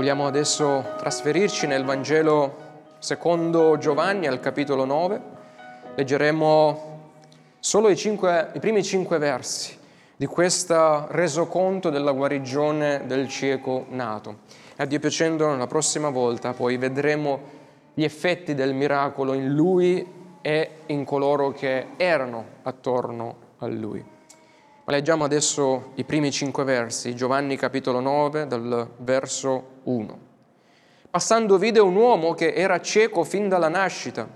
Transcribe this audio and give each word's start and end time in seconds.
Vogliamo 0.00 0.26
adesso 0.26 0.94
trasferirci 0.96 1.66
nel 1.66 1.84
Vangelo 1.84 2.54
secondo 3.00 3.76
Giovanni 3.76 4.26
al 4.26 4.40
capitolo 4.40 4.86
9. 4.86 5.20
Leggeremo 5.94 7.10
solo 7.58 7.90
i, 7.90 7.96
cinque, 7.98 8.48
i 8.54 8.60
primi 8.60 8.82
cinque 8.82 9.18
versi 9.18 9.76
di 10.16 10.24
questo 10.24 11.06
resoconto 11.10 11.90
della 11.90 12.12
guarigione 12.12 13.02
del 13.04 13.28
cieco 13.28 13.84
nato. 13.90 14.38
A 14.76 14.86
Dio 14.86 14.98
piacendo, 14.98 15.54
la 15.54 15.66
prossima 15.66 16.08
volta 16.08 16.54
poi 16.54 16.78
vedremo 16.78 17.38
gli 17.92 18.02
effetti 18.02 18.54
del 18.54 18.72
miracolo 18.72 19.34
in 19.34 19.52
lui 19.52 20.38
e 20.40 20.70
in 20.86 21.04
coloro 21.04 21.52
che 21.52 21.88
erano 21.98 22.46
attorno 22.62 23.36
a 23.58 23.66
lui. 23.66 24.02
Ma 24.90 24.96
leggiamo 24.96 25.22
adesso 25.22 25.92
i 25.94 26.04
primi 26.04 26.32
cinque 26.32 26.64
versi, 26.64 27.14
Giovanni 27.14 27.54
capitolo 27.54 28.00
9, 28.00 28.48
dal 28.48 28.90
verso 28.96 29.82
1. 29.84 30.18
Passando 31.08 31.58
vide 31.58 31.78
un 31.78 31.94
uomo 31.94 32.34
che 32.34 32.54
era 32.54 32.80
cieco 32.80 33.22
fin 33.22 33.48
dalla 33.48 33.68
nascita. 33.68 34.28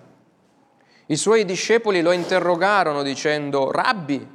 I 1.07 1.17
suoi 1.17 1.45
discepoli 1.45 2.03
lo 2.03 2.13
interrogarono 2.13 3.03
dicendo, 3.03 3.73
Rabbi, 3.73 4.29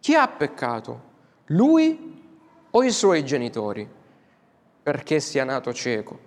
chi 0.00 0.16
ha 0.16 0.26
peccato? 0.26 1.02
Lui 1.46 2.20
o 2.68 2.82
i 2.82 2.90
suoi 2.90 3.24
genitori? 3.24 3.88
Perché 4.82 5.20
sia 5.20 5.44
nato 5.44 5.72
cieco? 5.72 6.18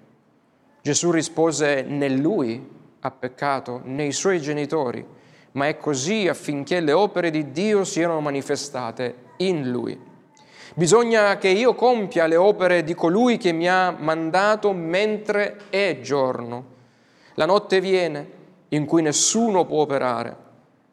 Gesù 0.82 1.12
rispose, 1.12 1.82
né 1.82 2.08
lui 2.08 2.66
ha 2.98 3.12
peccato, 3.12 3.82
né 3.84 4.05
i 4.05 4.14
suoi 4.14 4.40
genitori, 4.40 5.05
ma 5.52 5.68
è 5.68 5.76
così 5.76 6.30
affinché 6.30 6.80
le 6.80 6.94
opere 6.94 7.30
di 7.30 7.52
Dio 7.52 7.84
siano 7.84 8.22
manifestate 8.22 9.32
in 9.48 9.70
lui. 9.70 9.99
Bisogna 10.76 11.38
che 11.38 11.49
io 11.49 11.76
compia 11.76 12.26
le 12.26 12.36
opere 12.36 12.84
di 12.84 12.96
colui 12.96 13.38
che 13.38 13.52
mi 13.52 13.70
ha 13.70 13.91
mandato 13.91 14.74
mentre 14.74 15.58
è 15.70 16.00
giorno. 16.02 16.72
La 17.35 17.46
notte 17.46 17.80
viene 17.80 18.41
in 18.70 18.85
cui 18.85 19.02
nessuno 19.02 19.66
può 19.66 19.82
operare. 19.82 20.35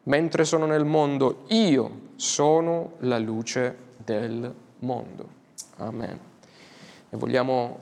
Mentre 0.03 0.45
sono 0.45 0.65
nel 0.65 0.85
mondo, 0.85 1.43
io 1.47 2.09
sono 2.15 2.93
la 2.99 3.17
luce 3.17 3.75
del 3.97 4.53
mondo. 4.79 5.27
Amen. 5.77 6.19
E 7.09 7.17
vogliamo 7.17 7.79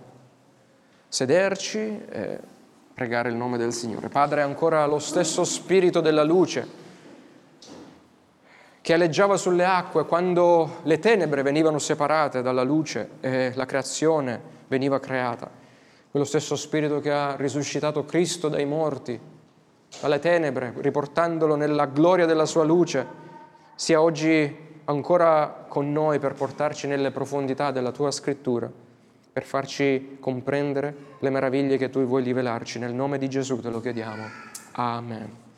sederci 1.07 2.01
e 2.09 2.39
pregare 2.93 3.29
il 3.29 3.35
nome 3.35 3.57
del 3.57 3.73
Signore. 3.73 4.09
Padre, 4.09 4.41
ancora 4.41 4.85
lo 4.85 4.99
stesso 4.99 5.43
spirito 5.43 5.99
della 5.99 6.23
luce 6.23 6.87
che 8.89 8.95
aleggiava 8.95 9.37
sulle 9.37 9.65
acque 9.65 10.07
quando 10.07 10.77
le 10.81 10.97
tenebre 10.97 11.43
venivano 11.43 11.77
separate 11.77 12.41
dalla 12.41 12.63
luce 12.63 13.07
e 13.19 13.51
la 13.53 13.67
creazione 13.67 14.41
veniva 14.67 14.99
creata. 14.99 15.47
Quello 16.09 16.25
stesso 16.25 16.55
spirito 16.55 16.99
che 16.99 17.11
ha 17.11 17.35
risuscitato 17.35 18.03
Cristo 18.03 18.49
dai 18.49 18.65
morti, 18.65 19.19
dalle 20.01 20.17
tenebre, 20.17 20.73
riportandolo 20.77 21.55
nella 21.55 21.85
gloria 21.85 22.25
della 22.25 22.47
sua 22.47 22.63
luce, 22.63 23.05
sia 23.75 24.01
oggi 24.01 24.81
ancora 24.85 25.65
con 25.67 25.91
noi 25.91 26.17
per 26.17 26.33
portarci 26.33 26.87
nelle 26.87 27.11
profondità 27.11 27.69
della 27.69 27.91
tua 27.91 28.09
scrittura, 28.09 28.71
per 29.31 29.43
farci 29.43 30.17
comprendere 30.19 30.95
le 31.19 31.29
meraviglie 31.29 31.77
che 31.77 31.91
tu 31.91 32.03
vuoi 32.05 32.23
rivelarci. 32.23 32.79
Nel 32.79 32.95
nome 32.95 33.19
di 33.19 33.29
Gesù 33.29 33.61
te 33.61 33.69
lo 33.69 33.81
chiediamo. 33.81 34.23
Amen. 34.71 35.48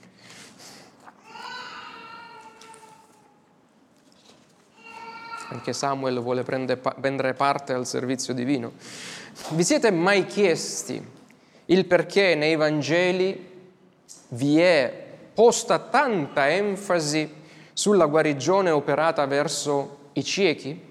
Anche 5.52 5.74
Samuel 5.74 6.22
vuole 6.22 6.44
prendere 6.44 7.34
parte 7.34 7.74
al 7.74 7.86
servizio 7.86 8.34
divino. 8.34 8.72
Vi 9.50 9.64
siete 9.64 9.92
mai 9.92 10.26
chiesti 10.26 11.06
il 11.66 11.86
perché 11.86 12.36
nei 12.36 12.56
Vangeli 12.56 13.50
vi 14.30 14.60
è 14.60 15.08
posta 15.34 15.78
tanta 15.80 16.50
enfasi 16.50 17.40
sulla 17.74 18.06
guarigione 18.06 18.70
operata 18.70 19.26
verso 19.26 19.98
i 20.14 20.24
ciechi, 20.24 20.90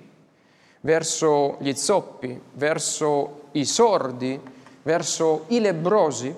verso 0.81 1.57
gli 1.61 1.73
zoppi, 1.73 2.39
verso 2.53 3.49
i 3.53 3.65
sordi, 3.65 4.39
verso 4.83 5.45
i 5.49 5.61
lebrosi? 5.61 6.35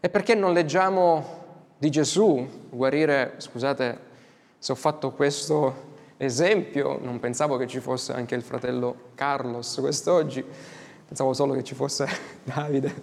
E 0.00 0.08
perché 0.08 0.34
non 0.34 0.52
leggiamo 0.52 1.40
di 1.78 1.88
Gesù 1.88 2.48
guarire, 2.68 3.34
scusate 3.38 4.10
se 4.58 4.72
ho 4.72 4.76
fatto 4.76 5.12
questo 5.12 5.90
esempio, 6.24 6.98
non 7.00 7.18
pensavo 7.20 7.56
che 7.56 7.66
ci 7.66 7.80
fosse 7.80 8.12
anche 8.12 8.34
il 8.34 8.42
fratello 8.42 9.10
Carlos 9.14 9.78
quest'oggi, 9.80 10.44
pensavo 11.06 11.32
solo 11.32 11.54
che 11.54 11.64
ci 11.64 11.74
fosse 11.74 12.06
Davide. 12.44 12.94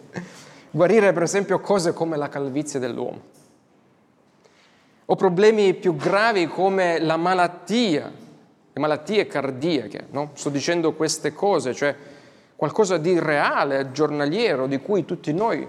Guarire 0.72 1.14
per 1.14 1.24
esempio 1.24 1.60
cose 1.60 1.94
come 1.94 2.18
la 2.18 2.30
calvizie 2.30 2.80
dell'uomo, 2.80 3.22
o 5.06 5.16
problemi 5.16 5.74
più 5.74 5.96
gravi 5.96 6.48
come 6.48 7.00
la 7.00 7.18
malattia, 7.18 8.12
le 8.72 8.80
malattie 8.80 9.26
cardiache, 9.26 10.08
no? 10.12 10.32
sto 10.34 10.50
dicendo 10.50 10.94
queste 10.94 11.34
cose, 11.34 11.74
cioè 11.74 11.96
qualcosa 12.56 12.98
di 12.98 13.18
reale, 13.18 13.92
giornaliero, 13.92 14.68
di 14.68 14.80
cui 14.80 15.06
tutti 15.06 15.34
noi 15.34 15.68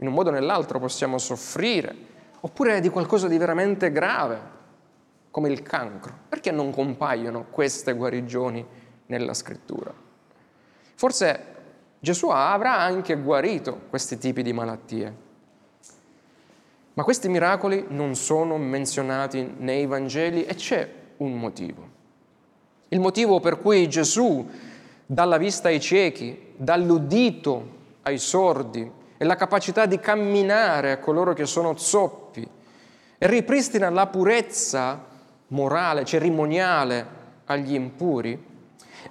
in 0.00 0.06
un 0.06 0.12
modo 0.12 0.30
o 0.30 0.32
nell'altro 0.32 0.78
possiamo 0.78 1.18
soffrire, 1.18 1.94
oppure 2.40 2.80
di 2.80 2.88
qualcosa 2.88 3.26
di 3.26 3.36
veramente 3.36 3.90
grave, 3.90 4.56
come 5.30 5.48
il 5.48 5.62
cancro. 5.62 6.12
Perché 6.28 6.50
non 6.50 6.72
compaiono 6.72 7.46
queste 7.50 7.94
guarigioni 7.94 8.64
nella 9.06 9.34
scrittura? 9.34 9.92
Forse 10.94 11.56
Gesù 12.00 12.28
avrà 12.28 12.78
anche 12.78 13.16
guarito 13.16 13.82
questi 13.88 14.18
tipi 14.18 14.42
di 14.42 14.52
malattie, 14.52 15.26
ma 16.94 17.04
questi 17.04 17.28
miracoli 17.28 17.86
non 17.88 18.14
sono 18.16 18.56
menzionati 18.56 19.54
nei 19.58 19.86
Vangeli 19.86 20.44
e 20.44 20.54
c'è 20.54 20.88
un 21.18 21.38
motivo. 21.38 21.96
Il 22.88 23.00
motivo 23.00 23.38
per 23.40 23.60
cui 23.60 23.88
Gesù 23.88 24.48
dà 25.06 25.24
la 25.24 25.38
vista 25.38 25.68
ai 25.68 25.80
ciechi, 25.80 26.54
dà 26.56 26.76
l'udito 26.76 27.76
ai 28.02 28.18
sordi 28.18 28.90
e 29.16 29.24
la 29.24 29.36
capacità 29.36 29.86
di 29.86 29.98
camminare 29.98 30.92
a 30.92 30.98
coloro 30.98 31.34
che 31.34 31.46
sono 31.46 31.76
zoppi 31.76 32.48
e 33.18 33.26
ripristina 33.26 33.90
la 33.90 34.06
purezza 34.06 35.06
morale, 35.48 36.04
cerimoniale 36.04 37.06
agli 37.46 37.74
impuri, 37.74 38.46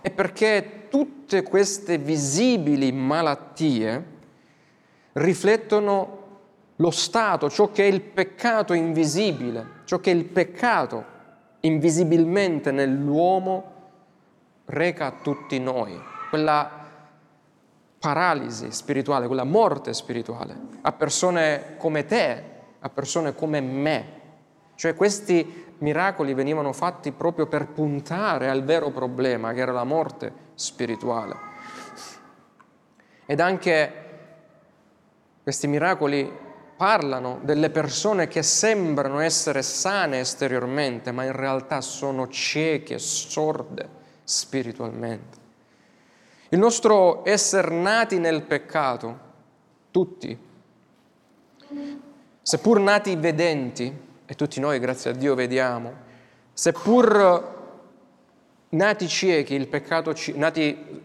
è 0.02 0.12
perché 0.12 0.88
tutte 0.90 1.44
queste 1.44 1.98
visibili 1.98 2.92
malattie 2.92 4.16
riflettono 5.14 6.26
lo 6.76 6.92
stato, 6.92 7.50
ciò 7.50 7.72
che 7.72 7.84
è 7.84 7.88
il 7.92 8.02
peccato 8.02 8.74
invisibile, 8.74 9.66
ciò 9.86 10.00
che 10.00 10.12
il 10.12 10.26
peccato 10.26 11.16
invisibilmente 11.62 12.72
nell'uomo 12.72 13.74
reca 14.66 15.08
a 15.08 15.14
tutti 15.22 15.60
noi, 15.60 16.00
quella 16.30 16.86
paralisi 18.00 18.72
spirituale, 18.72 19.26
quella 19.26 19.44
morte 19.44 19.94
spirituale, 19.94 20.56
a 20.82 20.92
persone 20.92 21.76
come 21.78 22.06
te, 22.06 22.44
a 22.80 22.90
persone 22.90 23.34
come 23.34 23.60
me. 23.60 24.16
Cioè 24.76 24.94
questi 24.94 25.66
miracoli 25.80 26.34
venivano 26.34 26.74
fatti 26.74 27.12
proprio 27.12 27.48
per 27.48 27.68
puntare 27.68 28.50
al 28.50 28.64
vero 28.64 28.92
problema, 28.92 29.54
che 29.54 29.62
era 29.62 29.72
la 29.72 29.84
morte 29.84 30.32
spirituale. 30.56 31.36
Ed 33.26 33.40
anche 33.40 34.06
questi 35.44 35.68
miracoli 35.68 36.46
parlano 36.78 37.40
delle 37.42 37.70
persone 37.70 38.28
che 38.28 38.44
sembrano 38.44 39.20
essere 39.20 39.64
sane 39.64 40.20
esteriormente, 40.20 41.12
ma 41.12 41.24
in 41.24 41.32
realtà 41.32 41.82
sono 41.82 42.28
cieche, 42.28 43.00
sorde 43.00 43.90
spiritualmente. 44.24 45.38
Il 46.50 46.60
nostro 46.60 47.28
essere 47.28 47.76
nati 47.76 48.20
nel 48.20 48.44
peccato, 48.44 49.20
tutti, 49.92 50.38
seppur 52.42 52.80
nati 52.80 53.16
vedenti, 53.16 54.06
e 54.30 54.36
tutti 54.36 54.60
noi, 54.60 54.78
grazie 54.80 55.12
a 55.12 55.14
Dio, 55.14 55.36
vediamo, 55.36 55.94
seppur 56.52 57.56
nati 58.70 59.08
ciechi, 59.08 59.56
il 59.56 59.70
peccato 59.70 60.14
ci, 60.14 60.38
nati 60.38 61.02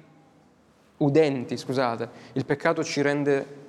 udenti, 0.96 1.56
scusate, 1.56 2.08
il 2.32 2.44
peccato 2.44 2.82
ci 2.82 3.00
rende 3.00 3.60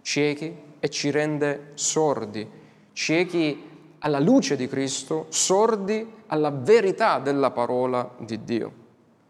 ciechi 0.00 0.56
e 0.80 0.88
ci 0.88 1.10
rende 1.10 1.72
sordi, 1.74 2.48
ciechi 2.94 3.70
alla 3.98 4.18
luce 4.18 4.56
di 4.56 4.66
Cristo, 4.66 5.26
sordi 5.28 6.10
alla 6.28 6.50
verità 6.50 7.18
della 7.18 7.50
parola 7.50 8.14
di 8.18 8.42
Dio. 8.44 8.72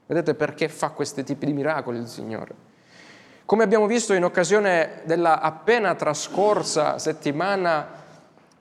Vedete 0.06 0.34
perché 0.34 0.68
fa 0.68 0.90
questi 0.90 1.24
tipi 1.24 1.46
di 1.46 1.52
miracoli 1.52 1.98
il 1.98 2.06
Signore? 2.06 2.54
Come 3.44 3.64
abbiamo 3.64 3.86
visto 3.86 4.14
in 4.14 4.22
occasione 4.22 5.02
della 5.04 5.40
appena 5.40 5.96
trascorsa 5.96 6.98
settimana 6.98 8.01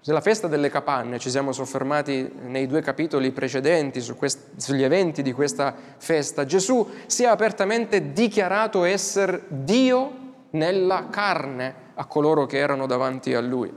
nella 0.03 0.21
festa 0.21 0.47
delle 0.47 0.71
capanne 0.71 1.19
ci 1.19 1.29
siamo 1.29 1.51
soffermati 1.51 2.31
nei 2.47 2.65
due 2.65 2.81
capitoli 2.81 3.31
precedenti 3.31 4.01
su 4.01 4.15
quest- 4.15 4.57
sugli 4.57 4.81
eventi 4.81 5.21
di 5.21 5.31
questa 5.31 5.75
festa. 5.97 6.43
Gesù 6.43 6.87
si 7.05 7.23
è 7.23 7.27
apertamente 7.27 8.11
dichiarato 8.11 8.83
essere 8.83 9.43
Dio 9.47 10.11
nella 10.51 11.07
carne 11.11 11.75
a 11.93 12.05
coloro 12.05 12.47
che 12.47 12.57
erano 12.57 12.87
davanti 12.87 13.35
a 13.35 13.41
lui. 13.41 13.71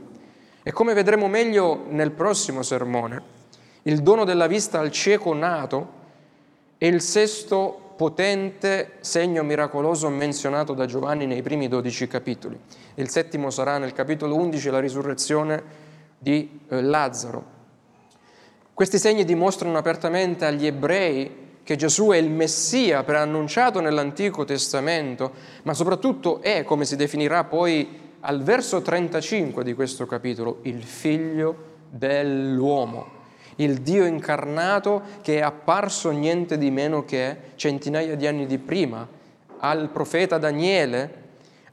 E 0.62 0.72
come 0.72 0.94
vedremo 0.94 1.28
meglio 1.28 1.84
nel 1.90 2.12
prossimo 2.12 2.62
sermone, 2.62 3.22
il 3.82 4.00
dono 4.00 4.24
della 4.24 4.46
vista 4.46 4.78
al 4.78 4.90
cieco 4.90 5.34
nato 5.34 6.02
è 6.78 6.86
il 6.86 7.02
sesto 7.02 7.92
potente 7.96 8.92
segno 9.00 9.42
miracoloso 9.42 10.08
menzionato 10.08 10.72
da 10.72 10.86
Giovanni 10.86 11.26
nei 11.26 11.42
primi 11.42 11.68
dodici 11.68 12.08
capitoli. 12.08 12.58
Il 12.94 13.10
settimo 13.10 13.50
sarà 13.50 13.76
nel 13.76 13.92
capitolo 13.92 14.36
11 14.36 14.70
la 14.70 14.80
risurrezione 14.80 15.83
di 16.24 16.60
eh, 16.68 16.80
Lazzaro. 16.80 17.52
Questi 18.72 18.98
segni 18.98 19.24
dimostrano 19.24 19.76
apertamente 19.76 20.46
agli 20.46 20.64
ebrei 20.64 21.42
che 21.62 21.76
Gesù 21.76 22.08
è 22.08 22.16
il 22.16 22.30
Messia 22.30 23.04
preannunciato 23.04 23.80
nell'Antico 23.80 24.44
Testamento, 24.44 25.32
ma 25.64 25.74
soprattutto 25.74 26.40
è, 26.40 26.64
come 26.64 26.86
si 26.86 26.96
definirà 26.96 27.44
poi 27.44 28.00
al 28.20 28.42
verso 28.42 28.80
35 28.80 29.62
di 29.62 29.74
questo 29.74 30.06
capitolo, 30.06 30.60
il 30.62 30.82
figlio 30.82 31.72
dell'uomo 31.90 33.22
il 33.56 33.82
Dio 33.82 34.04
incarnato 34.04 35.02
che 35.22 35.38
è 35.38 35.42
apparso 35.42 36.10
niente 36.10 36.58
di 36.58 36.70
meno 36.70 37.04
che 37.04 37.36
centinaia 37.54 38.16
di 38.16 38.26
anni 38.26 38.46
di 38.46 38.58
prima 38.58 39.06
al 39.58 39.90
profeta 39.90 40.38
Daniele, 40.38 41.22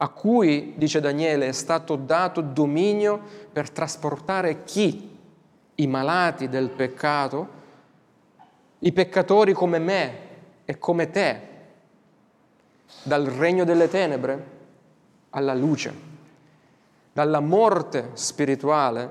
a 0.03 0.09
cui, 0.09 0.73
dice 0.77 0.99
Daniele, 0.99 1.47
è 1.47 1.51
stato 1.51 1.95
dato 1.95 2.41
dominio 2.41 3.21
per 3.53 3.69
trasportare 3.69 4.63
chi? 4.63 5.15
I 5.75 5.87
malati 5.87 6.49
del 6.49 6.69
peccato, 6.69 7.59
i 8.79 8.91
peccatori 8.91 9.53
come 9.53 9.77
me 9.77 10.17
e 10.65 10.79
come 10.79 11.11
te, 11.11 11.49
dal 13.03 13.25
regno 13.25 13.63
delle 13.63 13.87
tenebre 13.89 14.45
alla 15.29 15.53
luce, 15.53 15.93
dalla 17.13 17.39
morte 17.39 18.09
spirituale 18.13 19.09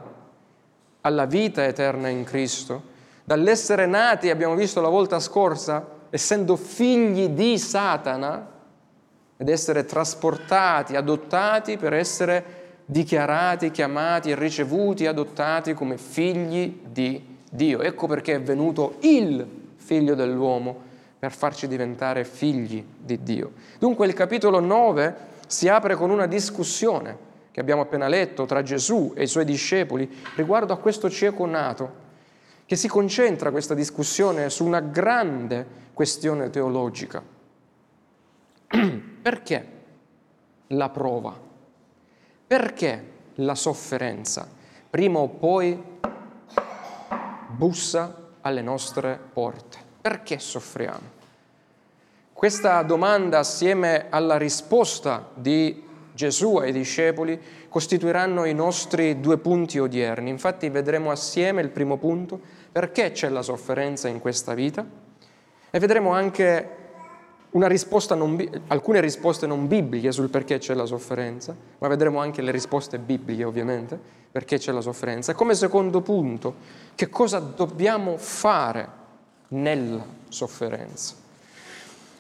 alla 1.02 1.25
vita 1.25 1.64
eterna 1.64 2.08
in 2.08 2.25
Cristo, 2.25 2.82
dall'essere 3.22 3.87
nati, 3.87 4.28
abbiamo 4.28 4.56
visto 4.56 4.81
la 4.81 4.88
volta 4.88 5.20
scorsa, 5.20 5.87
essendo 6.10 6.56
figli 6.56 7.28
di 7.28 7.58
Satana, 7.58 8.50
ed 9.40 9.48
essere 9.48 9.87
trasportati, 9.87 10.96
adottati 10.96 11.78
per 11.78 11.94
essere 11.94 12.58
dichiarati, 12.84 13.70
chiamati, 13.70 14.34
ricevuti, 14.34 15.06
adottati 15.06 15.72
come 15.72 15.96
figli 15.96 16.81
di 16.87 17.38
Dio. 17.50 17.81
Ecco 17.81 18.06
perché 18.06 18.34
è 18.34 18.42
venuto 18.42 18.96
il 19.00 19.46
figlio 19.76 20.14
dell'uomo 20.14 20.78
per 21.19 21.32
farci 21.32 21.66
diventare 21.69 22.25
figli 22.25 22.84
di 22.98 23.22
Dio. 23.22 23.52
Dunque 23.78 24.06
il 24.06 24.12
capitolo 24.12 24.60
9 24.60 25.16
si 25.46 25.69
apre 25.69 25.94
con 25.94 26.10
una 26.10 26.26
discussione 26.26 27.16
che 27.50 27.60
abbiamo 27.60 27.81
appena 27.81 28.08
letto 28.08 28.44
tra 28.44 28.60
Gesù 28.60 29.14
e 29.16 29.22
i 29.22 29.26
suoi 29.26 29.46
discepoli 29.46 30.06
riguardo 30.34 30.75
a 30.75 30.78
questo 30.78 31.08
cieco 31.08 31.46
nato, 31.46 32.08
che 32.66 32.76
si 32.76 32.88
concentra 32.88 33.50
questa 33.50 33.72
discussione 33.72 34.50
su 34.50 34.66
una 34.66 34.81
grande 34.81 35.66
questione 35.94 36.50
teologica. 36.50 37.22
Perché 39.22 39.69
la 40.69 40.88
prova? 40.88 41.38
Perché 42.46 43.05
la 43.34 43.55
sofferenza? 43.55 44.49
Prima 44.88 45.19
o 45.19 45.28
poi 45.28 45.82
bussa 47.49 48.31
alle 48.40 48.62
nostre 48.62 49.20
porte. 49.32 49.78
Perché 50.00 50.38
soffriamo? 50.38 51.19
Questa 52.32 52.82
domanda 52.82 53.40
assieme 53.40 54.06
alla 54.08 54.38
risposta 54.38 55.28
di 55.34 55.88
Gesù 56.14 56.56
ai 56.56 56.73
discepoli 56.73 57.38
costituiranno 57.69 58.46
i 58.46 58.55
nostri 58.55 59.20
due 59.20 59.37
punti 59.37 59.78
odierni. 59.78 60.31
Infatti 60.31 60.70
vedremo 60.70 61.11
assieme 61.11 61.61
il 61.61 61.69
primo 61.69 61.99
punto, 61.99 62.40
perché 62.73 63.12
c'è 63.12 63.28
la 63.28 63.43
sofferenza 63.43 64.08
in 64.08 64.20
questa 64.20 64.55
vita, 64.55 64.84
e 65.70 65.78
vedremo 65.78 66.12
anche 66.12 66.76
risposta 67.52 68.14
non, 68.14 68.62
alcune 68.69 69.00
risposte 69.00 69.47
non 69.47 69.67
bibliche 69.67 70.12
sul 70.12 70.31
perché 70.31 70.58
c'è 70.58 70.75
la 70.75 70.87
sofferenza, 70.87 71.55
ma 71.79 71.88
vedremo 71.88 72.20
anche 72.20 72.43
le 72.43 72.50
risposte 72.50 72.99
bibliche 72.99 73.44
ovviamente, 73.44 73.99
perché 74.31 74.58
c'è 74.58 74.73
la 74.73 74.81
sofferenza. 74.81 75.35
Come 75.35 75.55
secondo 75.55 76.00
punto, 76.00 76.55
che 76.94 77.08
cosa 77.08 77.38
dobbiamo 77.41 78.17
fare 78.17 78.88
nella 79.49 80.05
sofferenza. 80.29 81.14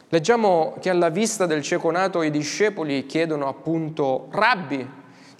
Leggiamo 0.08 0.74
che 0.80 0.90
alla 0.90 1.08
vista 1.08 1.46
del 1.46 1.62
cieco 1.62 1.90
nato 1.92 2.22
i 2.22 2.30
discepoli 2.30 3.06
chiedono 3.06 3.46
appunto, 3.46 4.26
Rabbi, 4.30 4.88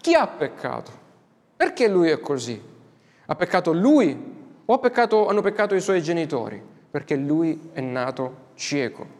chi 0.00 0.14
ha 0.14 0.28
peccato? 0.28 0.92
Perché 1.56 1.88
lui 1.88 2.10
è 2.10 2.20
così? 2.20 2.60
Ha 3.26 3.34
peccato 3.34 3.72
lui 3.72 4.16
o 4.64 4.78
peccato, 4.78 5.26
hanno 5.26 5.40
peccato 5.40 5.75
i 5.75 5.81
suoi 5.81 6.00
genitori? 6.00 6.62
Perché 6.90 7.16
lui 7.16 7.70
è 7.72 7.81
nato 7.81 8.48
cieco. 8.54 9.19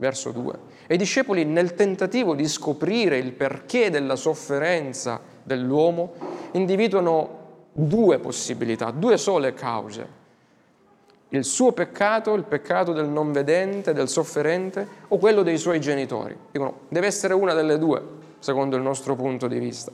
Verso 0.00 0.30
2. 0.32 0.58
E 0.86 0.94
i 0.94 0.96
discepoli 0.96 1.44
nel 1.44 1.74
tentativo 1.74 2.34
di 2.34 2.48
scoprire 2.48 3.18
il 3.18 3.32
perché 3.32 3.90
della 3.90 4.16
sofferenza 4.16 5.20
dell'uomo 5.42 6.14
individuano 6.52 7.38
due 7.72 8.18
possibilità, 8.18 8.90
due 8.90 9.18
sole 9.18 9.52
cause 9.52 10.18
il 11.30 11.44
suo 11.44 11.72
peccato, 11.72 12.34
il 12.34 12.42
peccato 12.42 12.92
del 12.92 13.06
non 13.06 13.30
vedente, 13.30 13.92
del 13.92 14.08
sofferente 14.08 14.86
o 15.08 15.18
quello 15.18 15.42
dei 15.42 15.58
suoi 15.58 15.80
genitori. 15.80 16.36
Dicono, 16.50 16.80
deve 16.88 17.06
essere 17.06 17.34
una 17.34 17.54
delle 17.54 17.78
due, 17.78 18.02
secondo 18.40 18.76
il 18.76 18.82
nostro 18.82 19.14
punto 19.14 19.46
di 19.46 19.58
vista. 19.58 19.92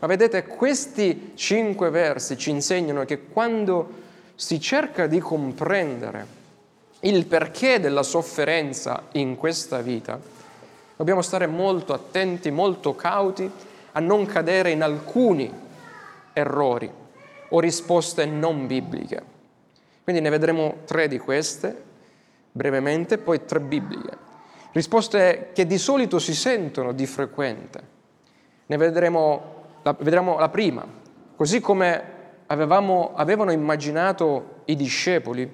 Ma 0.00 0.06
vedete, 0.08 0.44
questi 0.44 1.32
cinque 1.34 1.90
versi 1.90 2.36
ci 2.36 2.50
insegnano 2.50 3.04
che 3.04 3.26
quando 3.28 4.00
si 4.34 4.58
cerca 4.60 5.06
di 5.06 5.20
comprendere 5.20 6.40
il 7.04 7.26
perché 7.26 7.80
della 7.80 8.02
sofferenza 8.02 9.04
in 9.12 9.36
questa 9.36 9.80
vita, 9.80 10.20
dobbiamo 10.96 11.22
stare 11.22 11.46
molto 11.46 11.92
attenti, 11.92 12.50
molto 12.50 12.94
cauti 12.94 13.50
a 13.92 14.00
non 14.00 14.24
cadere 14.26 14.70
in 14.70 14.82
alcuni 14.82 15.52
errori 16.32 16.90
o 17.48 17.60
risposte 17.60 18.24
non 18.24 18.66
bibliche. 18.66 19.22
Quindi 20.04 20.22
ne 20.22 20.30
vedremo 20.30 20.78
tre 20.84 21.08
di 21.08 21.18
queste 21.18 21.90
brevemente, 22.52 23.18
poi 23.18 23.44
tre 23.44 23.60
bibliche. 23.60 24.30
Risposte 24.72 25.50
che 25.52 25.66
di 25.66 25.78
solito 25.78 26.18
si 26.18 26.34
sentono 26.34 26.92
di 26.92 27.06
frequente. 27.06 27.90
Ne 28.66 28.76
vedremo 28.76 29.64
la, 29.82 29.94
vedremo 29.98 30.38
la 30.38 30.48
prima. 30.48 30.86
Così 31.34 31.60
come 31.60 32.02
avevamo, 32.46 33.12
avevano 33.14 33.50
immaginato 33.50 34.60
i 34.66 34.76
discepoli, 34.76 35.50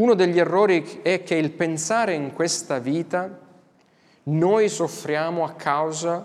uno 0.00 0.14
degli 0.14 0.38
errori 0.38 1.00
è 1.02 1.22
che 1.22 1.34
il 1.34 1.50
pensare 1.50 2.14
in 2.14 2.32
questa 2.32 2.78
vita 2.78 3.38
noi 4.24 4.68
soffriamo 4.70 5.44
a 5.44 5.52
causa 5.52 6.24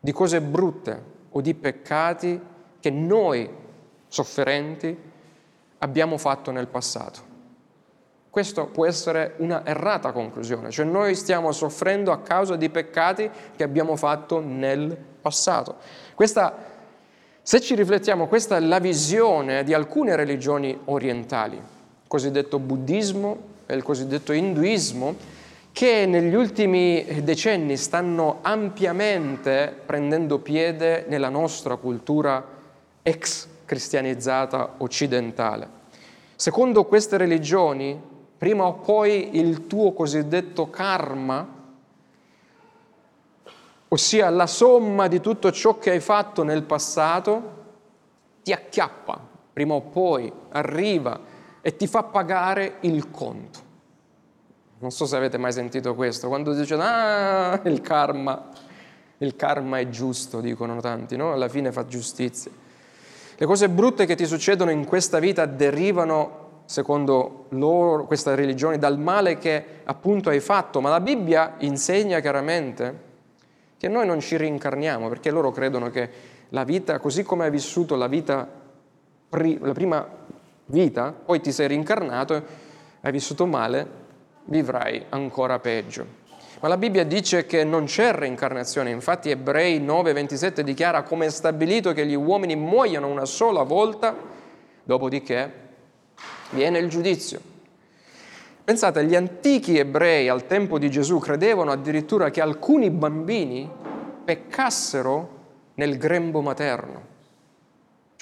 di 0.00 0.12
cose 0.12 0.40
brutte 0.40 1.02
o 1.30 1.40
di 1.40 1.54
peccati 1.54 2.40
che 2.80 2.90
noi, 2.90 3.48
sofferenti, 4.08 4.96
abbiamo 5.78 6.18
fatto 6.18 6.50
nel 6.50 6.66
passato. 6.66 7.32
Questo 8.28 8.66
può 8.66 8.86
essere 8.86 9.34
una 9.38 9.64
errata 9.64 10.10
conclusione, 10.10 10.70
cioè 10.70 10.84
noi 10.84 11.14
stiamo 11.14 11.52
soffrendo 11.52 12.10
a 12.10 12.22
causa 12.22 12.56
di 12.56 12.68
peccati 12.70 13.30
che 13.54 13.62
abbiamo 13.62 13.94
fatto 13.94 14.40
nel 14.40 14.96
passato. 15.20 15.76
Questa, 16.16 16.56
se 17.40 17.60
ci 17.60 17.76
riflettiamo, 17.76 18.26
questa 18.26 18.56
è 18.56 18.60
la 18.60 18.80
visione 18.80 19.62
di 19.62 19.72
alcune 19.72 20.16
religioni 20.16 20.76
orientali, 20.86 21.62
cosiddetto 22.06 22.58
buddismo 22.58 23.38
e 23.66 23.74
il 23.74 23.82
cosiddetto 23.82 24.32
induismo, 24.32 25.16
che 25.72 26.06
negli 26.06 26.34
ultimi 26.34 27.04
decenni 27.24 27.76
stanno 27.76 28.38
ampiamente 28.42 29.74
prendendo 29.84 30.38
piede 30.38 31.04
nella 31.08 31.28
nostra 31.28 31.74
cultura 31.76 32.44
ex 33.02 33.48
cristianizzata 33.64 34.74
occidentale. 34.78 35.68
Secondo 36.36 36.84
queste 36.84 37.16
religioni, 37.16 38.00
prima 38.38 38.66
o 38.66 38.74
poi 38.74 39.36
il 39.36 39.66
tuo 39.66 39.92
cosiddetto 39.92 40.70
karma, 40.70 41.48
ossia 43.88 44.30
la 44.30 44.46
somma 44.46 45.08
di 45.08 45.20
tutto 45.20 45.50
ciò 45.50 45.78
che 45.78 45.90
hai 45.90 46.00
fatto 46.00 46.44
nel 46.44 46.62
passato, 46.62 47.62
ti 48.44 48.52
acchiappa, 48.52 49.18
prima 49.52 49.74
o 49.74 49.80
poi 49.80 50.30
arriva 50.50 51.18
e 51.66 51.76
ti 51.76 51.86
fa 51.86 52.02
pagare 52.02 52.74
il 52.80 53.10
conto. 53.10 53.58
Non 54.80 54.90
so 54.90 55.06
se 55.06 55.16
avete 55.16 55.38
mai 55.38 55.50
sentito 55.50 55.94
questo, 55.94 56.28
quando 56.28 56.52
dicono, 56.52 56.82
ah, 56.84 57.58
il 57.64 57.80
karma, 57.80 58.50
il 59.16 59.34
karma 59.34 59.78
è 59.78 59.88
giusto, 59.88 60.42
dicono 60.42 60.78
tanti, 60.82 61.16
no? 61.16 61.32
Alla 61.32 61.48
fine 61.48 61.72
fa 61.72 61.86
giustizia. 61.86 62.50
Le 63.34 63.46
cose 63.46 63.70
brutte 63.70 64.04
che 64.04 64.14
ti 64.14 64.26
succedono 64.26 64.72
in 64.72 64.84
questa 64.84 65.18
vita 65.18 65.46
derivano, 65.46 66.62
secondo 66.66 67.46
loro, 67.48 68.04
questa 68.04 68.34
religione, 68.34 68.76
dal 68.76 68.98
male 68.98 69.38
che 69.38 69.64
appunto 69.84 70.28
hai 70.28 70.40
fatto, 70.40 70.82
ma 70.82 70.90
la 70.90 71.00
Bibbia 71.00 71.54
insegna 71.60 72.20
chiaramente 72.20 73.12
che 73.78 73.88
noi 73.88 74.06
non 74.06 74.20
ci 74.20 74.36
rincarniamo, 74.36 75.08
perché 75.08 75.30
loro 75.30 75.50
credono 75.50 75.88
che 75.88 76.10
la 76.50 76.64
vita, 76.64 76.98
così 76.98 77.22
come 77.22 77.44
hai 77.44 77.50
vissuto 77.50 77.96
la 77.96 78.06
vita, 78.06 78.46
la 79.30 79.72
prima 79.72 80.06
vita, 80.66 81.12
poi 81.12 81.40
ti 81.40 81.52
sei 81.52 81.68
rincarnato, 81.68 82.42
hai 83.00 83.12
vissuto 83.12 83.46
male, 83.46 83.86
vivrai 84.44 85.04
ancora 85.10 85.58
peggio. 85.58 86.22
Ma 86.60 86.68
la 86.68 86.76
Bibbia 86.76 87.04
dice 87.04 87.44
che 87.46 87.64
non 87.64 87.84
c'è 87.84 88.12
reincarnazione, 88.12 88.90
infatti 88.90 89.30
Ebrei 89.30 89.80
9:27 89.80 90.60
dichiara 90.60 91.02
come 91.02 91.26
è 91.26 91.30
stabilito 91.30 91.92
che 91.92 92.06
gli 92.06 92.14
uomini 92.14 92.56
muoiono 92.56 93.08
una 93.08 93.26
sola 93.26 93.62
volta, 93.62 94.16
dopodiché 94.82 95.52
viene 96.50 96.78
il 96.78 96.88
giudizio. 96.88 97.52
Pensate, 98.64 99.04
gli 99.04 99.14
antichi 99.14 99.76
ebrei 99.78 100.30
al 100.30 100.46
tempo 100.46 100.78
di 100.78 100.90
Gesù 100.90 101.18
credevano 101.18 101.70
addirittura 101.70 102.30
che 102.30 102.40
alcuni 102.40 102.88
bambini 102.88 103.70
peccassero 104.24 105.42
nel 105.74 105.98
grembo 105.98 106.40
materno, 106.40 107.02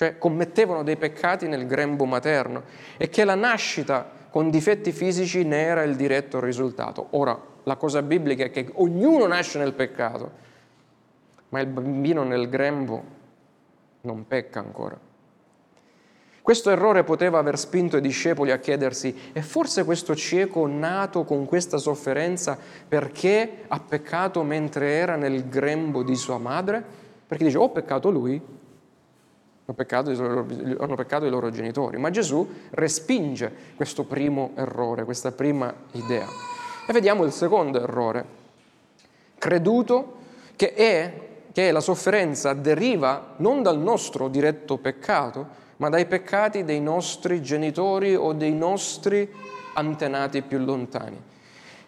cioè 0.03 0.19
commettevano 0.19 0.83
dei 0.83 0.97
peccati 0.97 1.47
nel 1.47 1.65
grembo 1.65 2.07
materno 2.07 2.65
e 2.97 3.09
che 3.09 3.25
la 3.25 3.37
nascita 3.37 4.05
con 4.31 4.51
difetti 4.51 4.91
fisici 4.91 5.45
ne 5.45 5.63
era 5.63 5.85
il 5.85 5.95
diretto 5.95 6.41
risultato. 6.41 7.07
Ora, 7.11 7.41
la 7.63 7.77
cosa 7.77 8.03
biblica 8.03 8.43
è 8.43 8.51
che 8.51 8.69
ognuno 8.75 9.29
nasce 9.29 9.61
nel 9.61 9.75
peccato, 9.75 10.31
ma 11.51 11.61
il 11.61 11.69
bambino 11.69 12.25
nel 12.25 12.49
grembo 12.49 13.05
non 14.01 14.27
pecca 14.27 14.59
ancora. 14.59 14.99
Questo 16.43 16.71
errore 16.71 17.05
poteva 17.05 17.39
aver 17.39 17.57
spinto 17.57 17.97
i 17.97 18.01
discepoli 18.01 18.51
a 18.51 18.59
chiedersi, 18.59 19.31
è 19.33 19.39
forse 19.39 19.85
questo 19.85 20.17
cieco 20.17 20.67
nato 20.67 21.23
con 21.23 21.45
questa 21.45 21.79
sofferenza 21.79 22.59
perché 22.89 23.59
ha 23.69 23.79
peccato 23.79 24.43
mentre 24.43 24.95
era 24.95 25.15
nel 25.15 25.49
grembo 25.49 26.03
di 26.03 26.17
sua 26.17 26.39
madre? 26.39 26.83
Perché 27.25 27.45
dice, 27.45 27.59
ho 27.59 27.71
peccato 27.71 28.11
lui, 28.11 28.61
hanno 29.73 29.75
peccato, 29.75 30.11
hanno 30.11 30.95
peccato 30.95 31.25
i 31.25 31.31
loro 31.31 31.51
genitori. 31.51 31.99
Ma 31.99 32.11
Gesù 32.11 32.47
respinge 32.71 33.51
questo 33.75 34.05
primo 34.05 34.53
errore, 34.55 35.05
questa 35.05 35.33
prima 35.33 35.73
idea. 35.93 36.27
E 36.87 36.93
vediamo 36.93 37.25
il 37.25 37.33
secondo 37.33 37.81
errore, 37.81 38.25
creduto 39.39 40.17
che, 40.57 40.75
è, 40.75 41.29
che 41.53 41.71
la 41.71 41.81
sofferenza 41.81 42.53
deriva 42.53 43.35
non 43.37 43.63
dal 43.63 43.79
nostro 43.79 44.29
diretto 44.29 44.79
peccato, 44.79 45.61
ma 45.77 45.89
dai 45.89 46.07
peccati 46.07 46.65
dei 46.65 46.81
nostri 46.81 47.43
genitori 47.43 48.15
o 48.15 48.33
dei 48.33 48.53
nostri 48.53 49.29
antenati 49.75 50.43
più 50.43 50.59
lontani. 50.59 51.21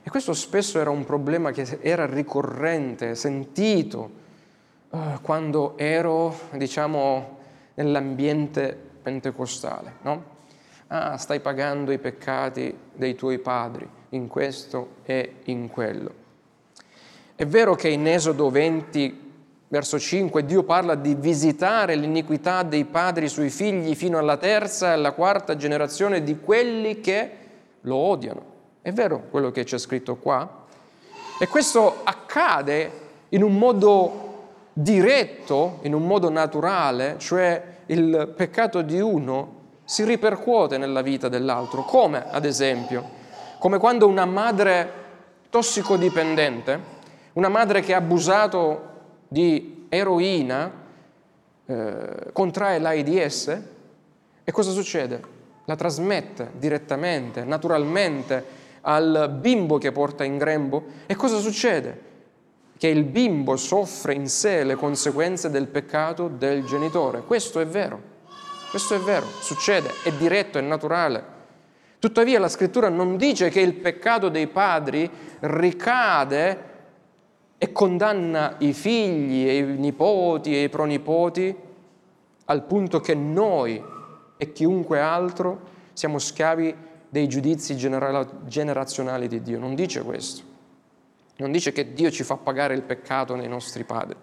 E 0.02 0.10
questo 0.10 0.32
spesso 0.32 0.78
era 0.78 0.90
un 0.90 1.04
problema 1.04 1.50
che 1.50 1.78
era 1.80 2.04
ricorrente, 2.04 3.14
sentito, 3.14 4.22
eh, 4.90 5.18
quando 5.22 5.76
ero, 5.78 6.36
diciamo, 6.52 7.38
nell'ambiente 7.74 8.78
pentecostale, 9.02 9.92
no? 10.02 10.32
Ah, 10.88 11.16
stai 11.16 11.40
pagando 11.40 11.92
i 11.92 11.98
peccati 11.98 12.76
dei 12.92 13.14
tuoi 13.14 13.38
padri 13.38 13.88
in 14.10 14.28
questo 14.28 14.96
e 15.04 15.36
in 15.44 15.68
quello. 15.68 16.22
È 17.34 17.46
vero 17.46 17.74
che 17.74 17.88
in 17.88 18.06
Esodo 18.06 18.50
20 18.50 19.22
Verso 19.74 19.98
5, 19.98 20.44
Dio 20.44 20.62
parla 20.62 20.94
di 20.94 21.16
visitare 21.16 21.96
l'iniquità 21.96 22.62
dei 22.62 22.84
padri 22.84 23.28
sui 23.28 23.50
figli 23.50 23.96
fino 23.96 24.18
alla 24.18 24.36
terza 24.36 24.90
e 24.90 24.92
alla 24.92 25.10
quarta 25.10 25.56
generazione 25.56 26.22
di 26.22 26.38
quelli 26.38 27.00
che 27.00 27.30
lo 27.80 27.96
odiano. 27.96 28.44
È 28.82 28.92
vero 28.92 29.24
quello 29.30 29.50
che 29.50 29.64
c'è 29.64 29.78
scritto 29.78 30.14
qua? 30.14 30.66
E 31.40 31.48
questo 31.48 32.02
accade 32.04 32.90
in 33.30 33.42
un 33.42 33.58
modo 33.58 34.33
diretto, 34.74 35.78
in 35.82 35.94
un 35.94 36.06
modo 36.06 36.28
naturale, 36.28 37.14
cioè 37.18 37.62
il 37.86 38.32
peccato 38.36 38.82
di 38.82 39.00
uno 39.00 39.62
si 39.84 40.04
ripercuote 40.04 40.76
nella 40.78 41.00
vita 41.00 41.28
dell'altro. 41.28 41.82
Come, 41.82 42.24
ad 42.30 42.44
esempio? 42.44 43.22
Come 43.58 43.78
quando 43.78 44.06
una 44.06 44.24
madre 44.24 45.02
tossicodipendente, 45.48 46.92
una 47.34 47.48
madre 47.48 47.80
che 47.80 47.94
ha 47.94 47.98
abusato 47.98 48.92
di 49.28 49.86
eroina 49.88 50.70
eh, 51.66 52.32
contrae 52.32 52.78
l'AIDS 52.78 53.60
e 54.42 54.52
cosa 54.52 54.72
succede? 54.72 55.32
La 55.66 55.76
trasmette 55.76 56.50
direttamente, 56.58 57.44
naturalmente 57.44 58.62
al 58.82 59.34
bimbo 59.40 59.78
che 59.78 59.92
porta 59.92 60.24
in 60.24 60.36
grembo 60.36 60.84
e 61.06 61.14
cosa 61.14 61.38
succede? 61.38 62.03
Che 62.84 62.90
il 62.90 63.04
bimbo 63.04 63.56
soffre 63.56 64.12
in 64.12 64.28
sé 64.28 64.62
le 64.62 64.74
conseguenze 64.74 65.48
del 65.48 65.68
peccato 65.68 66.28
del 66.28 66.66
genitore. 66.66 67.22
Questo 67.22 67.58
è 67.58 67.66
vero, 67.66 67.98
questo 68.68 68.94
è 68.94 68.98
vero, 68.98 69.24
succede, 69.40 69.88
è 70.04 70.12
diretto, 70.12 70.58
è 70.58 70.60
naturale. 70.60 71.24
Tuttavia 71.98 72.38
la 72.38 72.50
scrittura 72.50 72.90
non 72.90 73.16
dice 73.16 73.48
che 73.48 73.60
il 73.60 73.72
peccato 73.72 74.28
dei 74.28 74.48
padri 74.48 75.10
ricade 75.40 76.58
e 77.56 77.72
condanna 77.72 78.56
i 78.58 78.74
figli 78.74 79.48
e 79.48 79.56
i 79.56 79.62
nipoti 79.62 80.54
e 80.54 80.64
i 80.64 80.68
pronipoti 80.68 81.56
al 82.44 82.64
punto 82.64 83.00
che 83.00 83.14
noi 83.14 83.82
e 84.36 84.52
chiunque 84.52 85.00
altro 85.00 85.60
siamo 85.94 86.18
schiavi 86.18 86.76
dei 87.08 87.28
giudizi 87.28 87.78
generazionali 87.78 89.26
di 89.26 89.40
Dio. 89.40 89.58
Non 89.58 89.74
dice 89.74 90.02
questo. 90.02 90.52
Non 91.36 91.50
dice 91.50 91.72
che 91.72 91.92
Dio 91.92 92.10
ci 92.10 92.22
fa 92.22 92.36
pagare 92.36 92.74
il 92.74 92.82
peccato 92.82 93.34
nei 93.34 93.48
nostri 93.48 93.84
padri. 93.84 94.16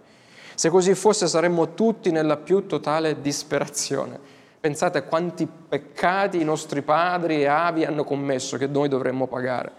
Se 0.55 0.69
così 0.69 0.93
fosse 0.95 1.27
saremmo 1.27 1.73
tutti 1.73 2.11
nella 2.11 2.37
più 2.37 2.67
totale 2.67 3.19
disperazione. 3.21 4.19
Pensate 4.59 4.99
a 4.99 5.03
quanti 5.03 5.47
peccati 5.47 6.39
i 6.39 6.43
nostri 6.43 6.81
padri 6.83 7.41
e 7.41 7.47
avi 7.47 7.83
hanno 7.83 8.03
commesso 8.03 8.57
che 8.57 8.67
noi 8.67 8.87
dovremmo 8.87 9.27
pagare. 9.27 9.71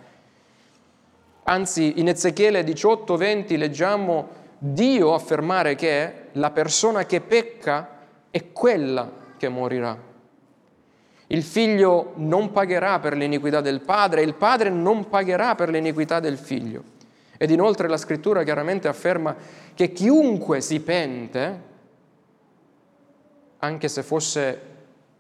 Anzi, 1.44 2.00
in 2.00 2.08
Ezechiele 2.08 2.64
18:20 2.64 3.56
leggiamo 3.56 4.28
Dio 4.58 5.14
affermare 5.14 5.74
che 5.74 6.28
la 6.32 6.50
persona 6.50 7.04
che 7.04 7.20
pecca 7.20 8.00
è 8.30 8.52
quella 8.52 9.10
che 9.36 9.48
morirà. 9.48 9.96
Il 11.28 11.42
figlio 11.42 12.12
non 12.16 12.52
pagherà 12.52 12.98
per 12.98 13.16
l'iniquità 13.16 13.60
del 13.60 13.80
padre, 13.80 14.22
il 14.22 14.34
padre 14.34 14.68
non 14.68 15.08
pagherà 15.08 15.54
per 15.54 15.70
l'iniquità 15.70 16.20
del 16.20 16.36
figlio. 16.36 16.82
Ed 17.42 17.50
inoltre 17.50 17.88
la 17.88 17.96
scrittura 17.96 18.44
chiaramente 18.44 18.87
afferma 18.87 19.34
che 19.75 19.90
chiunque 19.90 20.61
si 20.61 20.78
pente, 20.78 21.61
anche 23.58 23.88
se 23.88 24.04
fosse 24.04 24.61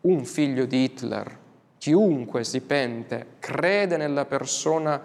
un 0.02 0.24
figlio 0.24 0.64
di 0.64 0.84
Hitler, 0.84 1.36
chiunque 1.78 2.44
si 2.44 2.60
pente, 2.60 3.26
crede 3.40 3.96
nella 3.96 4.24
persona 4.24 5.02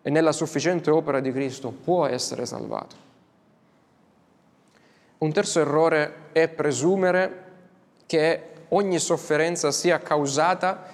e 0.00 0.08
nella 0.08 0.32
sufficiente 0.32 0.90
opera 0.90 1.20
di 1.20 1.30
Cristo 1.30 1.72
può 1.72 2.06
essere 2.06 2.46
salvato. 2.46 2.96
Un 5.18 5.32
terzo 5.34 5.60
errore 5.60 6.30
è 6.32 6.48
presumere 6.48 7.42
che 8.06 8.42
ogni 8.68 8.98
sofferenza 8.98 9.70
sia 9.70 9.98
causata 9.98 10.84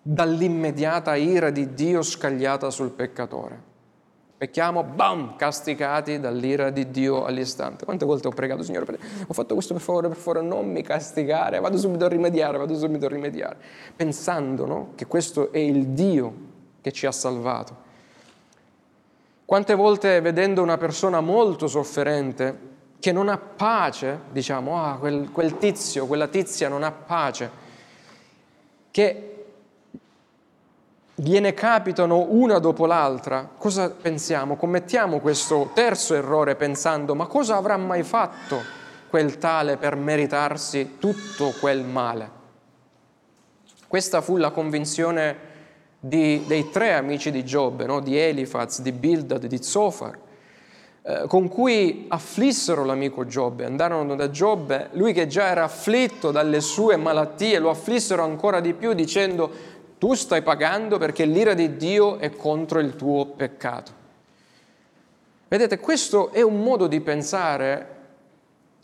dall'immediata 0.00 1.16
ira 1.16 1.50
di 1.50 1.74
Dio 1.74 2.02
scagliata 2.02 2.70
sul 2.70 2.90
peccatore. 2.90 3.70
Pecchiamo, 4.42 4.82
bam, 4.82 5.36
castigati 5.36 6.18
dall'ira 6.18 6.70
di 6.70 6.90
Dio 6.90 7.24
all'istante. 7.24 7.84
Quante 7.84 8.04
volte 8.04 8.26
ho 8.26 8.32
pregato, 8.32 8.64
Signore, 8.64 8.98
ho 9.24 9.32
fatto 9.32 9.54
questo 9.54 9.72
per 9.72 9.80
favore, 9.80 10.08
per 10.08 10.16
favore, 10.16 10.44
non 10.44 10.68
mi 10.68 10.82
castigare, 10.82 11.60
vado 11.60 11.78
subito 11.78 12.06
a 12.06 12.08
rimediare, 12.08 12.58
vado 12.58 12.74
subito 12.74 13.06
a 13.06 13.08
rimediare, 13.08 13.56
pensando 13.94 14.66
no, 14.66 14.92
che 14.96 15.06
questo 15.06 15.52
è 15.52 15.58
il 15.58 15.90
Dio 15.90 16.34
che 16.80 16.90
ci 16.90 17.06
ha 17.06 17.12
salvato. 17.12 17.76
Quante 19.44 19.76
volte 19.76 20.20
vedendo 20.20 20.60
una 20.60 20.76
persona 20.76 21.20
molto 21.20 21.68
sofferente, 21.68 22.58
che 22.98 23.12
non 23.12 23.28
ha 23.28 23.38
pace, 23.38 24.22
diciamo, 24.32 24.84
ah, 24.84 24.96
quel, 24.96 25.30
quel 25.30 25.56
tizio, 25.58 26.06
quella 26.06 26.26
tizia 26.26 26.68
non 26.68 26.82
ha 26.82 26.90
pace, 26.90 27.48
che 28.90 29.31
gliene 31.14 31.52
capitano 31.52 32.26
una 32.30 32.58
dopo 32.58 32.86
l'altra, 32.86 33.48
cosa 33.56 33.90
pensiamo? 33.90 34.56
Commettiamo 34.56 35.20
questo 35.20 35.70
terzo 35.74 36.14
errore 36.14 36.56
pensando, 36.56 37.14
ma 37.14 37.26
cosa 37.26 37.56
avrà 37.56 37.76
mai 37.76 38.02
fatto 38.02 38.60
quel 39.08 39.38
tale 39.38 39.76
per 39.76 39.94
meritarsi 39.96 40.96
tutto 40.98 41.52
quel 41.60 41.84
male? 41.84 42.40
Questa 43.86 44.22
fu 44.22 44.38
la 44.38 44.50
convinzione 44.50 45.50
di, 46.00 46.42
dei 46.46 46.70
tre 46.70 46.94
amici 46.94 47.30
di 47.30 47.44
Giobbe, 47.44 47.84
no? 47.84 48.00
di 48.00 48.16
Elifaz, 48.16 48.80
di 48.80 48.90
Bildad, 48.90 49.46
di 49.46 49.62
Zofar, 49.62 50.18
eh, 51.04 51.24
con 51.26 51.48
cui 51.48 52.06
afflissero 52.08 52.84
l'amico 52.84 53.26
Giobbe, 53.26 53.64
andarono 53.64 54.14
da 54.14 54.30
Giobbe, 54.30 54.88
lui 54.92 55.12
che 55.12 55.26
già 55.26 55.46
era 55.46 55.64
afflitto 55.64 56.30
dalle 56.30 56.60
sue 56.60 56.96
malattie, 56.96 57.58
lo 57.58 57.70
afflissero 57.70 58.22
ancora 58.22 58.60
di 58.60 58.72
più 58.72 58.92
dicendo 58.94 59.50
tu 60.02 60.14
stai 60.14 60.42
pagando 60.42 60.98
perché 60.98 61.24
l'ira 61.24 61.54
di 61.54 61.76
Dio 61.76 62.18
è 62.18 62.30
contro 62.30 62.80
il 62.80 62.96
tuo 62.96 63.24
peccato. 63.24 63.92
Vedete, 65.46 65.78
questo 65.78 66.32
è 66.32 66.42
un 66.42 66.60
modo 66.60 66.88
di 66.88 67.00
pensare 67.00 67.86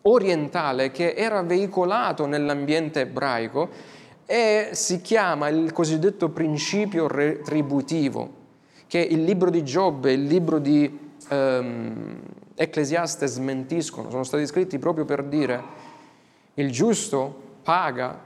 orientale 0.03 0.93
che 0.93 1.15
era 1.15 1.43
veicolato 1.43 2.25
nell'ambiente 2.27 3.01
ebraico 3.01 3.69
e 4.27 4.69
si 4.75 5.01
chiama 5.01 5.49
il 5.49 5.73
cosiddetto 5.73 6.29
principio 6.29 7.09
retributivo, 7.09 8.33
che 8.87 9.01
il 9.01 9.25
libro 9.25 9.51
di 9.51 9.65
Giobbe 9.65 10.13
il 10.13 10.23
libro 10.23 10.61
di 10.61 11.17
ehm, 11.31 12.21
Ecclesiaste 12.55 13.27
smentiscono, 13.27 14.09
sono 14.09 14.23
stati 14.23 14.47
scritti 14.47 14.79
proprio 14.79 15.05
per 15.05 15.25
dire 15.25 15.63
il 16.55 16.71
giusto 16.71 17.57
paga 17.65 18.21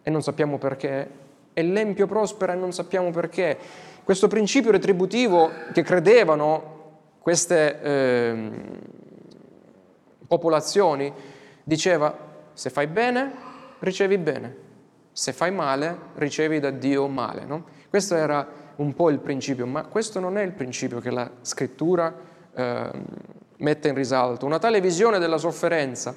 e 0.00 0.10
non 0.10 0.22
sappiamo 0.22 0.56
perché, 0.56 1.10
e 1.52 1.62
l'empio 1.62 2.06
prospera 2.06 2.52
e 2.52 2.56
non 2.56 2.72
sappiamo 2.72 3.10
perché. 3.10 3.58
Questo 4.04 4.28
principio 4.28 4.70
retributivo 4.70 5.50
che 5.72 5.82
credevano 5.82 6.78
queste 7.20 7.80
eh, 7.80 8.50
popolazioni 10.26 11.12
diceva 11.62 12.16
se 12.52 12.70
fai 12.70 12.86
bene 12.86 13.48
ricevi 13.80 14.18
bene, 14.18 14.56
se 15.12 15.32
fai 15.32 15.50
male 15.50 15.96
ricevi 16.14 16.60
da 16.60 16.70
Dio 16.70 17.06
male. 17.08 17.44
No? 17.44 17.64
Questo 17.88 18.14
era 18.14 18.46
un 18.76 18.94
po' 18.94 19.10
il 19.10 19.18
principio, 19.18 19.66
ma 19.66 19.84
questo 19.84 20.20
non 20.20 20.38
è 20.38 20.42
il 20.42 20.52
principio 20.52 21.00
che 21.00 21.10
la 21.10 21.30
scrittura 21.42 22.14
eh, 22.54 22.90
mette 23.56 23.88
in 23.88 23.94
risalto. 23.94 24.46
Una 24.46 24.58
tale 24.58 24.80
visione 24.80 25.18
della 25.18 25.38
sofferenza 25.38 26.14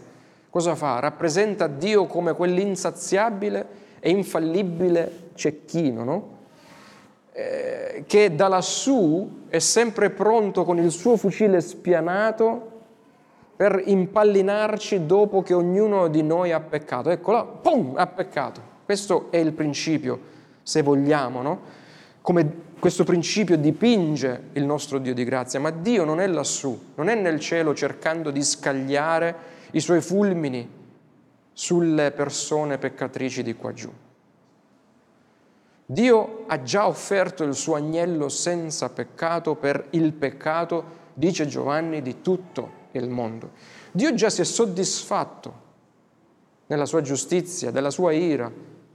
cosa 0.49 0.75
fa? 0.75 0.99
Rappresenta 0.99 1.67
Dio 1.67 2.05
come 2.05 2.33
quell'insaziabile 2.33 3.81
e 3.99 4.09
infallibile 4.09 5.22
cecchino, 5.35 6.03
no? 6.03 6.41
eh, 7.33 8.03
che 8.05 8.35
da 8.35 8.47
lassù 8.47 9.45
è 9.47 9.59
sempre 9.59 10.11
pronto 10.11 10.63
con 10.63 10.77
il 10.77 10.91
suo 10.91 11.17
fucile 11.17 11.61
spianato 11.61 12.71
per 13.55 13.81
impallinarci 13.85 15.05
dopo 15.05 15.41
che 15.41 15.53
ognuno 15.53 16.07
di 16.07 16.21
noi 16.21 16.51
ha 16.51 16.59
peccato. 16.59 17.09
Eccolo, 17.09 17.59
pum, 17.61 17.93
ha 17.95 18.07
peccato. 18.07 18.61
Questo 18.85 19.27
è 19.31 19.37
il 19.37 19.53
principio, 19.53 20.19
se 20.61 20.81
vogliamo, 20.81 21.41
no? 21.41 21.59
Come 22.21 22.71
questo 22.79 23.03
principio 23.03 23.57
dipinge 23.57 24.49
il 24.53 24.65
nostro 24.65 24.97
Dio 24.97 25.13
di 25.13 25.23
grazia, 25.23 25.59
ma 25.59 25.69
Dio 25.69 26.03
non 26.03 26.19
è 26.19 26.27
lassù, 26.27 26.91
non 26.95 27.07
è 27.07 27.15
nel 27.15 27.39
cielo 27.39 27.73
cercando 27.73 28.29
di 28.29 28.43
scagliare 28.43 29.35
i 29.71 29.79
suoi 29.79 30.01
fulmini 30.01 30.69
sulle 31.53 32.11
persone 32.11 32.77
peccatrici 32.77 33.41
di 33.43 33.55
qua 33.55 33.73
giù. 33.73 33.91
Dio 35.93 36.45
ha 36.47 36.63
già 36.63 36.87
offerto 36.87 37.43
il 37.43 37.53
suo 37.53 37.75
agnello 37.75 38.27
senza 38.27 38.89
peccato 38.89 39.53
per 39.53 39.89
il 39.91 40.11
peccato, 40.11 40.83
dice 41.13 41.45
Giovanni, 41.45 42.01
di 42.01 42.21
tutto 42.21 42.81
il 42.93 43.07
mondo. 43.07 43.51
Dio 43.91 44.11
già 44.15 44.31
si 44.31 44.41
è 44.41 44.43
soddisfatto 44.43 45.61
nella 46.65 46.87
sua 46.87 47.01
giustizia, 47.01 47.69
della 47.69 47.91
sua 47.91 48.11
ira, 48.11 48.51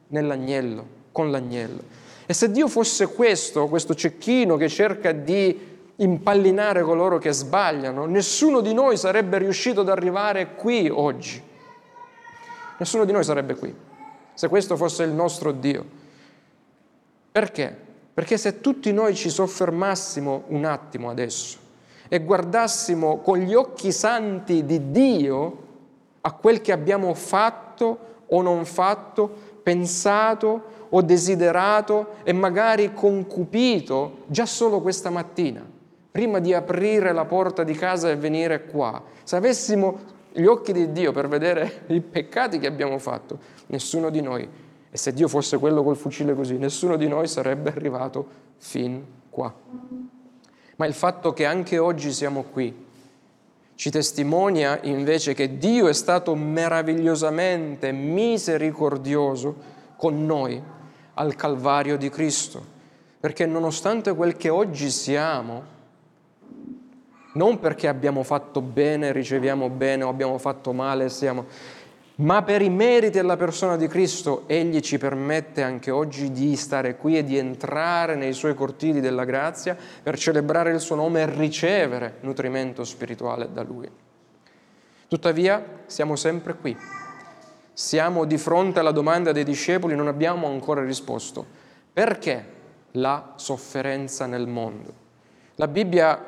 nell'agnello, 0.09 0.87
con 1.13 1.31
l'agnello. 1.31 1.83
E 2.27 2.35
se 2.35 2.51
Dio 2.51 2.67
fosse 2.67 3.07
questo, 3.13 3.69
questo 3.69 3.95
cecchino 3.95 4.57
che 4.57 4.69
cerca 4.69 5.13
di 5.13 5.57
impallinare 5.95 6.83
coloro 6.83 7.19
che 7.19 7.31
sbagliano, 7.31 8.07
nessuno 8.07 8.61
di 8.61 8.75
noi 8.75 8.97
sarebbe 8.97 9.39
riuscito 9.39 9.83
ad 9.83 9.89
arrivare 9.89 10.57
qui 10.57 10.89
oggi. 10.89 11.41
Nessuno 12.77 13.05
di 13.05 13.13
noi 13.13 13.23
sarebbe 13.23 13.55
qui, 13.55 13.73
se 14.35 14.49
questo 14.49 14.75
fosse 14.75 15.05
il 15.05 15.13
nostro 15.13 15.53
Dio. 15.53 15.98
Perché? 17.39 17.73
Perché 18.13 18.37
se 18.37 18.61
tutti 18.61 18.93
noi 18.93 19.15
ci 19.15 19.31
soffermassimo 19.31 20.47
un 20.49 20.65
attimo 20.65 21.09
adesso 21.09 21.57
e 22.09 22.19
guardassimo 22.19 23.19
con 23.19 23.39
gli 23.39 23.55
occhi 23.55 23.93
santi 23.93 24.65
di 24.65 24.91
Dio 24.91 25.67
a 26.23 26.33
quel 26.33 26.61
che 26.61 26.73
abbiamo 26.73 27.15
fatto 27.15 27.99
o 28.27 28.43
non 28.43 28.65
fatto, 28.65 29.33
pensato 29.63 30.63
o 30.89 31.01
desiderato 31.01 32.15
e 32.25 32.33
magari 32.33 32.93
concupito 32.93 34.25
già 34.27 34.45
solo 34.45 34.81
questa 34.81 35.11
mattina, 35.11 35.65
prima 36.11 36.41
di 36.41 36.53
aprire 36.53 37.13
la 37.13 37.25
porta 37.25 37.63
di 37.63 37.75
casa 37.75 38.11
e 38.11 38.17
venire 38.17 38.65
qua. 38.65 39.01
Se 39.23 39.37
avessimo 39.37 39.97
gli 40.33 40.45
occhi 40.45 40.73
di 40.73 40.91
Dio 40.91 41.13
per 41.13 41.29
vedere 41.29 41.83
i 41.95 42.01
peccati 42.01 42.59
che 42.59 42.67
abbiamo 42.67 42.99
fatto, 42.99 43.39
nessuno 43.67 44.11
di 44.11 44.23
noi, 44.23 44.67
e 44.91 44.97
se 44.97 45.13
Dio 45.13 45.29
fosse 45.29 45.59
quello 45.59 45.83
col 45.83 45.97
fucile 45.97 46.35
così, 46.35 46.57
nessuno 46.57 46.97
di 46.97 47.09
noi 47.09 47.27
sarebbe 47.29 47.71
arrivato 47.71 48.27
fin 48.57 49.05
qua. 49.31 49.55
Ma 50.77 50.87
il 50.87 50.95
fatto 50.95 51.33
che 51.33 51.45
anche 51.45 51.79
oggi 51.79 52.13
siamo 52.13 52.45
qui 52.45 52.87
ci 53.79 53.91
testimonia 53.91 54.81
invece 54.83 55.35
che 55.35 55.57
Dio 55.57 55.87
è 55.87 55.93
stato 55.93 56.35
meravigliosamente 56.35 57.93
misericordioso 57.93 59.55
con 59.95 60.27
noi 60.27 60.61
al 61.15 61.37
Calvario 61.37 61.97
di 61.97 62.09
Cristo, 62.09 62.61
perché 63.21 63.47
nonostante 63.47 64.13
quel 64.17 64.37
che 64.37 64.49
oggi 64.49 64.91
siamo, 64.91 65.63
non 67.35 67.61
perché 67.61 67.87
abbiamo 67.87 68.25
fatto 68.25 68.61
bene, 68.61 69.13
riceviamo 69.13 69.69
bene 69.69 70.03
o 70.03 70.09
abbiamo 70.09 70.39
fatto 70.39 70.73
male, 70.73 71.09
siamo, 71.09 71.47
ma 72.19 72.43
per 72.43 72.63
i 72.63 72.71
meriti 72.71 73.11
della 73.19 73.37
persona 73.37 73.77
di 73.77 73.87
Cristo, 73.87 74.45
Egli 74.47 74.81
ci 74.81 74.99
permette 74.99 75.63
anche 75.63 75.91
oggi 75.91 76.31
di 76.31 76.57
stare 76.57 76.97
qui 76.97 77.17
e 77.17 77.25
di 77.25 77.37
entrare 77.37 78.15
nei 78.15 78.33
Suoi 78.33 78.55
cortili 78.55 79.01
della 79.01 79.25
grazia 79.25 79.77
per 80.03 80.19
celebrare 80.19 80.73
il 80.73 80.81
Suo 80.81 80.97
nome 80.97 81.23
e 81.23 81.31
ricevere 81.31 82.17
nutrimento 82.21 82.85
spirituale 82.85 83.49
da 83.53 83.63
Lui. 83.63 83.89
Tuttavia 85.07 85.65
siamo 85.87 86.17
sempre 86.17 86.55
qui 86.55 86.77
siamo 87.79 88.25
di 88.25 88.39
fronte 88.39 88.81
alla 88.81 88.91
domanda 88.91 89.31
dei 89.31 89.45
discepoli, 89.45 89.95
non 89.95 90.09
abbiamo 90.09 90.49
ancora 90.49 90.83
risposto. 90.83 91.47
Perché 91.93 92.45
la 92.93 93.35
sofferenza 93.37 94.27
nel 94.27 94.49
mondo? 94.49 94.93
La 95.55 95.69
Bibbia 95.69 96.21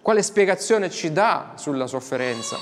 quale 0.00 0.22
spiegazione 0.22 0.88
ci 0.88 1.12
dà 1.12 1.52
sulla 1.56 1.86
sofferenza? 1.86 2.56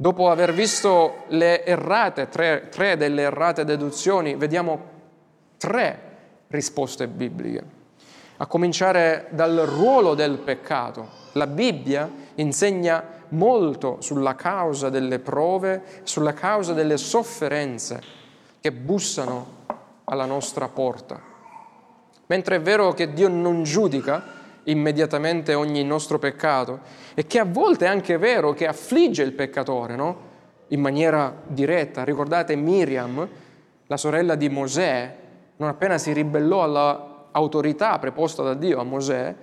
Dopo 0.00 0.30
aver 0.30 0.52
visto 0.52 1.24
le 1.26 1.64
errate, 1.64 2.28
tre, 2.28 2.68
tre 2.70 2.96
delle 2.96 3.22
errate 3.22 3.64
deduzioni, 3.64 4.36
vediamo 4.36 4.80
tre 5.56 6.00
risposte 6.46 7.08
bibliche. 7.08 7.64
A 8.36 8.46
cominciare 8.46 9.26
dal 9.30 9.56
ruolo 9.56 10.14
del 10.14 10.38
peccato. 10.38 11.08
La 11.32 11.48
Bibbia 11.48 12.08
insegna 12.36 13.02
molto 13.30 13.96
sulla 13.98 14.36
causa 14.36 14.88
delle 14.88 15.18
prove, 15.18 15.82
sulla 16.04 16.32
causa 16.32 16.74
delle 16.74 16.96
sofferenze 16.96 18.00
che 18.60 18.70
bussano 18.70 19.46
alla 20.04 20.26
nostra 20.26 20.68
porta. 20.68 21.20
Mentre 22.26 22.54
è 22.54 22.60
vero 22.60 22.92
che 22.92 23.12
Dio 23.12 23.26
non 23.26 23.64
giudica 23.64 24.37
immediatamente 24.70 25.54
ogni 25.54 25.82
nostro 25.84 26.18
peccato 26.18 26.80
e 27.14 27.26
che 27.26 27.38
a 27.38 27.44
volte 27.44 27.86
è 27.86 27.88
anche 27.88 28.16
vero 28.18 28.52
che 28.52 28.66
affligge 28.66 29.22
il 29.22 29.32
peccatore, 29.32 29.96
no? 29.96 30.26
In 30.68 30.80
maniera 30.80 31.34
diretta. 31.46 32.04
Ricordate 32.04 32.54
Miriam, 32.56 33.26
la 33.86 33.96
sorella 33.96 34.34
di 34.34 34.48
Mosè, 34.48 35.16
non 35.56 35.68
appena 35.68 35.98
si 35.98 36.12
ribellò 36.12 36.62
all'autorità 36.62 37.98
preposta 37.98 38.42
da 38.42 38.54
Dio 38.54 38.78
a 38.78 38.84
Mosè, 38.84 39.34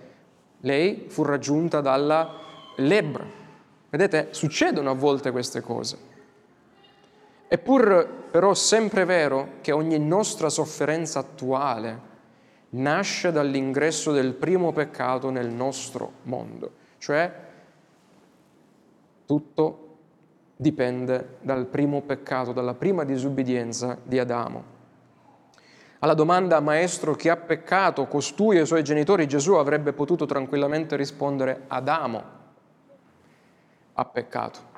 lei 0.61 1.05
fu 1.07 1.23
raggiunta 1.23 1.81
dalla 1.81 2.33
lebbra. 2.77 3.25
Vedete, 3.89 4.27
succedono 4.31 4.89
a 4.89 4.93
volte 4.93 5.31
queste 5.31 5.61
cose. 5.61 6.13
È 7.47 7.57
pur 7.57 8.23
però 8.31 8.53
sempre 8.53 9.05
vero 9.05 9.53
che 9.61 9.71
ogni 9.71 9.97
nostra 9.99 10.49
sofferenza 10.49 11.19
attuale 11.19 12.13
nasce 12.75 13.31
dall'ingresso 13.31 14.11
del 14.11 14.33
primo 14.33 14.71
peccato 14.71 15.29
nel 15.29 15.49
nostro 15.49 16.11
mondo, 16.23 16.71
cioè 16.97 17.43
tutto 19.25 19.79
dipende 20.55 21.37
dal 21.41 21.65
primo 21.65 22.01
peccato, 22.01 22.51
dalla 22.51 22.73
prima 22.73 23.03
disubbidienza 23.03 23.97
di 24.03 24.19
Adamo. 24.19 24.73
Alla 25.99 26.13
domanda, 26.13 26.59
maestro, 26.59 27.15
chi 27.15 27.29
ha 27.29 27.37
peccato, 27.37 28.07
costui 28.07 28.57
e 28.57 28.61
i 28.61 28.65
suoi 28.65 28.83
genitori, 28.83 29.27
Gesù 29.27 29.53
avrebbe 29.53 29.91
potuto 29.93 30.25
tranquillamente 30.25 30.95
rispondere 30.95 31.63
Adamo 31.67 32.33
ha 33.93 34.05
peccato. 34.05 34.73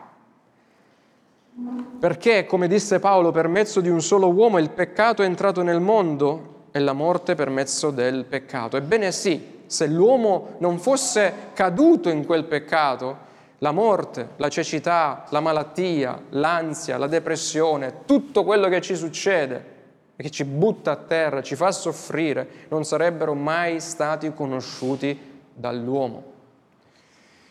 Perché, 2.00 2.46
come 2.46 2.68
disse 2.68 3.00
Paolo, 3.00 3.32
per 3.32 3.48
mezzo 3.48 3.82
di 3.82 3.90
un 3.90 4.02
solo 4.02 4.32
uomo 4.32 4.60
il 4.60 4.70
peccato 4.70 5.24
è 5.24 5.26
entrato 5.26 5.64
nel 5.64 5.80
mondo 5.80 6.56
e 6.78 6.80
la 6.80 6.94
morte 6.94 7.34
per 7.34 7.50
mezzo 7.50 7.90
del 7.90 8.26
peccato. 8.26 8.78
Ebbene 8.78 9.12
sì, 9.12 9.62
se 9.66 9.88
l'uomo 9.88 10.56
non 10.60 10.78
fosse 10.78 11.34
caduto 11.54 12.10
in 12.10 12.26
quel 12.26 12.46
peccato, 12.46 13.26
la 13.60 13.72
morte, 13.72 14.30
la 14.36 14.50
cecità, 14.50 15.26
la 15.30 15.40
malattia, 15.40 16.22
l'ansia, 16.30 16.98
la 16.98 17.08
depressione, 17.08 18.02
tutto 18.06 18.44
quello 18.44 18.70
che 18.70 18.82
ci 18.82 18.96
succede 18.96 19.76
e 20.16 20.24
che 20.24 20.30
ci 20.30 20.46
butta 20.46 20.92
a 20.92 20.96
terra, 20.96 21.42
ci 21.42 21.56
fa 21.56 21.72
soffrire, 21.72 22.48
non 22.70 22.86
sarebbero 22.86 23.34
mai 23.34 23.80
stati 23.80 24.32
conosciuti 24.34 25.20
dall'uomo. 25.54 26.36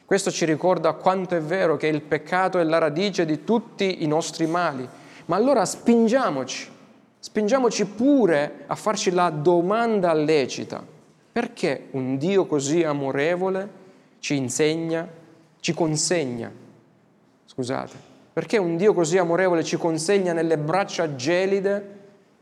Questo 0.04 0.30
ci 0.30 0.44
ricorda 0.44 0.92
quanto 0.92 1.34
è 1.34 1.40
vero 1.40 1.76
che 1.76 1.88
il 1.88 2.02
peccato 2.02 2.60
è 2.60 2.62
la 2.62 2.78
radice 2.78 3.24
di 3.24 3.42
tutti 3.42 4.04
i 4.04 4.06
nostri 4.06 4.46
mali. 4.46 4.88
Ma 5.24 5.34
allora 5.34 5.64
spingiamoci, 5.64 6.70
spingiamoci 7.26 7.86
pure 7.86 8.62
a 8.68 8.76
farci 8.76 9.10
la 9.10 9.30
domanda 9.30 10.12
lecita. 10.12 10.80
Perché 11.32 11.88
un 11.90 12.18
Dio 12.18 12.46
così 12.46 12.84
amorevole 12.84 13.68
ci 14.20 14.36
insegna, 14.36 15.08
ci 15.58 15.74
consegna, 15.74 16.52
scusate, 17.44 17.96
perché 18.32 18.58
un 18.58 18.76
Dio 18.76 18.94
così 18.94 19.18
amorevole 19.18 19.64
ci 19.64 19.76
consegna 19.76 20.32
nelle 20.32 20.56
braccia 20.56 21.16
gelide 21.16 21.98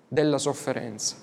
della 0.06 0.36
sofferenza? 0.36 1.16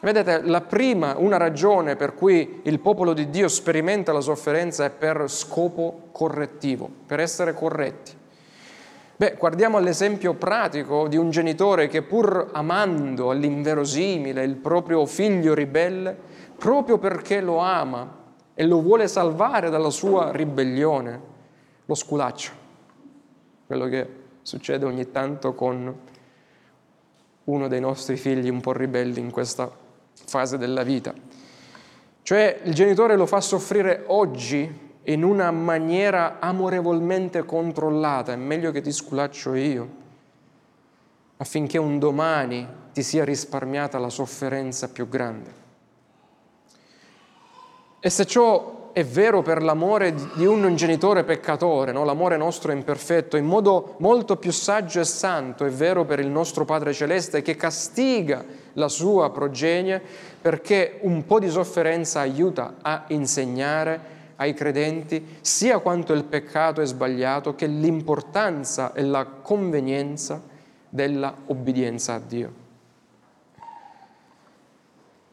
Vedete, 0.00 0.40
la 0.42 0.62
prima, 0.62 1.16
una 1.18 1.36
ragione 1.36 1.96
per 1.96 2.14
cui 2.14 2.62
il 2.62 2.80
popolo 2.80 3.12
di 3.12 3.28
Dio 3.28 3.46
sperimenta 3.48 4.10
la 4.10 4.20
sofferenza 4.20 4.86
è 4.86 4.90
per 4.90 5.24
scopo 5.28 6.08
correttivo, 6.12 6.88
per 7.06 7.20
essere 7.20 7.52
corretti. 7.52 8.22
Beh, 9.16 9.36
guardiamo 9.38 9.78
l'esempio 9.78 10.34
pratico 10.34 11.06
di 11.06 11.16
un 11.16 11.30
genitore 11.30 11.86
che 11.86 12.02
pur 12.02 12.50
amando 12.52 13.30
all'inverosimile 13.30 14.42
il 14.42 14.56
proprio 14.56 15.06
figlio 15.06 15.54
ribelle, 15.54 16.16
proprio 16.56 16.98
perché 16.98 17.40
lo 17.40 17.58
ama 17.58 18.22
e 18.54 18.66
lo 18.66 18.80
vuole 18.80 19.06
salvare 19.06 19.70
dalla 19.70 19.90
sua 19.90 20.32
ribellione, 20.32 21.20
lo 21.84 21.94
sculaccia. 21.94 22.50
Quello 23.66 23.86
che 23.86 24.08
succede 24.42 24.84
ogni 24.84 25.08
tanto 25.12 25.54
con 25.54 25.96
uno 27.44 27.68
dei 27.68 27.80
nostri 27.80 28.16
figli 28.16 28.48
un 28.48 28.60
po' 28.60 28.72
ribelli 28.72 29.20
in 29.20 29.30
questa 29.30 29.70
fase 30.26 30.58
della 30.58 30.82
vita. 30.82 31.14
Cioè 32.22 32.62
il 32.64 32.74
genitore 32.74 33.14
lo 33.14 33.26
fa 33.26 33.40
soffrire 33.40 34.02
oggi 34.08 34.83
in 35.04 35.22
una 35.22 35.50
maniera 35.50 36.38
amorevolmente 36.40 37.44
controllata, 37.44 38.32
è 38.32 38.36
meglio 38.36 38.70
che 38.70 38.80
ti 38.80 38.92
sculaccio 38.92 39.54
io, 39.54 39.88
affinché 41.36 41.78
un 41.78 41.98
domani 41.98 42.66
ti 42.92 43.02
sia 43.02 43.24
risparmiata 43.24 43.98
la 43.98 44.08
sofferenza 44.08 44.88
più 44.88 45.08
grande. 45.08 45.62
E 48.00 48.10
se 48.10 48.24
ciò 48.24 48.90
è 48.92 49.04
vero 49.04 49.42
per 49.42 49.60
l'amore 49.60 50.14
di 50.36 50.46
un 50.46 50.76
genitore 50.76 51.24
peccatore, 51.24 51.90
no? 51.90 52.04
l'amore 52.04 52.36
nostro 52.36 52.70
è 52.70 52.74
imperfetto, 52.74 53.36
in 53.36 53.44
modo 53.44 53.96
molto 53.98 54.36
più 54.36 54.52
saggio 54.52 55.00
e 55.00 55.04
santo 55.04 55.64
è 55.64 55.70
vero 55.70 56.04
per 56.04 56.20
il 56.20 56.28
nostro 56.28 56.64
Padre 56.64 56.92
Celeste 56.92 57.42
che 57.42 57.56
castiga 57.56 58.44
la 58.74 58.88
sua 58.88 59.30
progenie 59.30 60.00
perché 60.40 60.98
un 61.00 61.24
po' 61.26 61.40
di 61.40 61.50
sofferenza 61.50 62.20
aiuta 62.20 62.76
a 62.80 63.04
insegnare 63.08 64.13
ai 64.36 64.54
credenti 64.54 65.38
sia 65.40 65.78
quanto 65.78 66.12
il 66.12 66.24
peccato 66.24 66.80
è 66.80 66.86
sbagliato 66.86 67.54
che 67.54 67.66
l'importanza 67.66 68.92
e 68.92 69.02
la 69.02 69.24
convenienza 69.24 70.42
della 70.88 71.34
obbedienza 71.46 72.14
a 72.14 72.20
Dio. 72.20 72.62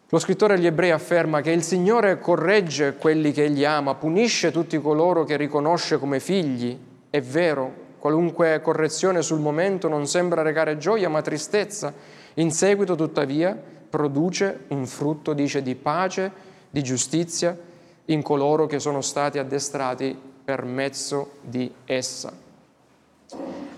Lo 0.10 0.20
scrittore 0.20 0.56
agli 0.56 0.66
ebrei 0.66 0.92
afferma 0.92 1.40
che 1.40 1.52
il 1.52 1.64
Signore 1.64 2.20
corregge 2.20 2.96
quelli 2.96 3.32
che 3.32 3.46
egli 3.46 3.64
ama, 3.64 3.96
punisce 3.96 4.52
tutti 4.52 4.80
coloro 4.82 5.24
che 5.24 5.38
riconosce 5.38 5.98
come 5.98 6.20
figli. 6.20 6.78
È 7.10 7.22
vero, 7.22 7.74
qualunque 7.98 8.60
correzione 8.62 9.22
sul 9.22 9.40
momento 9.40 9.88
non 9.88 10.08
sembra 10.08 10.42
recare 10.42 10.78
gioia 10.78 11.08
ma 11.08 11.22
tristezza. 11.22 11.94
In 12.34 12.52
seguito, 12.52 12.96
tuttavia, 12.96 13.58
produce 13.90 14.66
un 14.70 14.86
frutto, 14.86 15.32
dice, 15.32 15.62
di 15.62 15.76
pace, 15.76 16.32
di 16.70 16.84
giustizia 16.84 17.58
in 18.12 18.22
coloro 18.22 18.66
che 18.66 18.80
sono 18.80 19.02
stati 19.02 19.40
addestrati 19.40 20.18
per 20.44 20.66
mezzo 20.66 21.34
di 21.42 21.72
essa. 21.86 22.32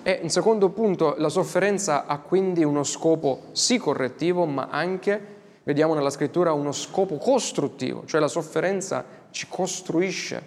E 0.02 0.20
in 0.22 0.30
secondo 0.30 0.70
punto, 0.70 1.16
la 1.18 1.30
sofferenza 1.30 2.06
ha 2.06 2.18
quindi 2.18 2.64
uno 2.64 2.84
scopo 2.84 3.44
sì 3.52 3.78
correttivo, 3.78 4.46
ma 4.46 4.68
anche 4.70 5.32
vediamo 5.64 5.94
nella 5.94 6.10
scrittura 6.10 6.52
uno 6.52 6.72
scopo 6.72 7.18
costruttivo, 7.18 8.04
cioè 8.06 8.20
la 8.20 8.28
sofferenza 8.28 9.06
ci 9.30 9.48
costruisce 9.48 10.42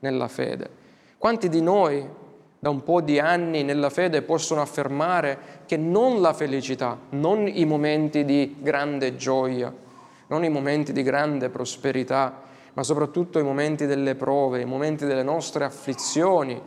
nella 0.00 0.28
fede. 0.28 0.68
Quanti 1.16 1.48
di 1.48 1.62
noi 1.62 2.06
da 2.58 2.70
un 2.70 2.82
po' 2.82 3.00
di 3.00 3.20
anni 3.20 3.62
nella 3.62 3.88
fede 3.88 4.22
possono 4.22 4.60
affermare 4.60 5.62
che 5.64 5.76
non 5.76 6.20
la 6.20 6.32
felicità, 6.32 6.98
non 7.10 7.46
i 7.46 7.64
momenti 7.64 8.24
di 8.24 8.56
grande 8.58 9.14
gioia, 9.16 9.72
non 10.26 10.42
i 10.42 10.48
momenti 10.48 10.92
di 10.92 11.02
grande 11.02 11.48
prosperità, 11.50 12.46
ma 12.78 12.84
soprattutto 12.84 13.40
i 13.40 13.42
momenti 13.42 13.86
delle 13.86 14.14
prove, 14.14 14.60
i 14.60 14.64
momenti 14.64 15.04
delle 15.04 15.24
nostre 15.24 15.64
afflizioni 15.64 16.62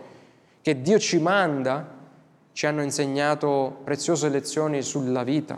che 0.62 0.82
Dio 0.82 1.00
ci 1.00 1.20
manda, 1.20 1.88
ci 2.52 2.66
hanno 2.66 2.84
insegnato 2.84 3.80
preziose 3.86 4.28
lezioni 4.28 4.82
sulla 4.82 5.24
vita 5.24 5.58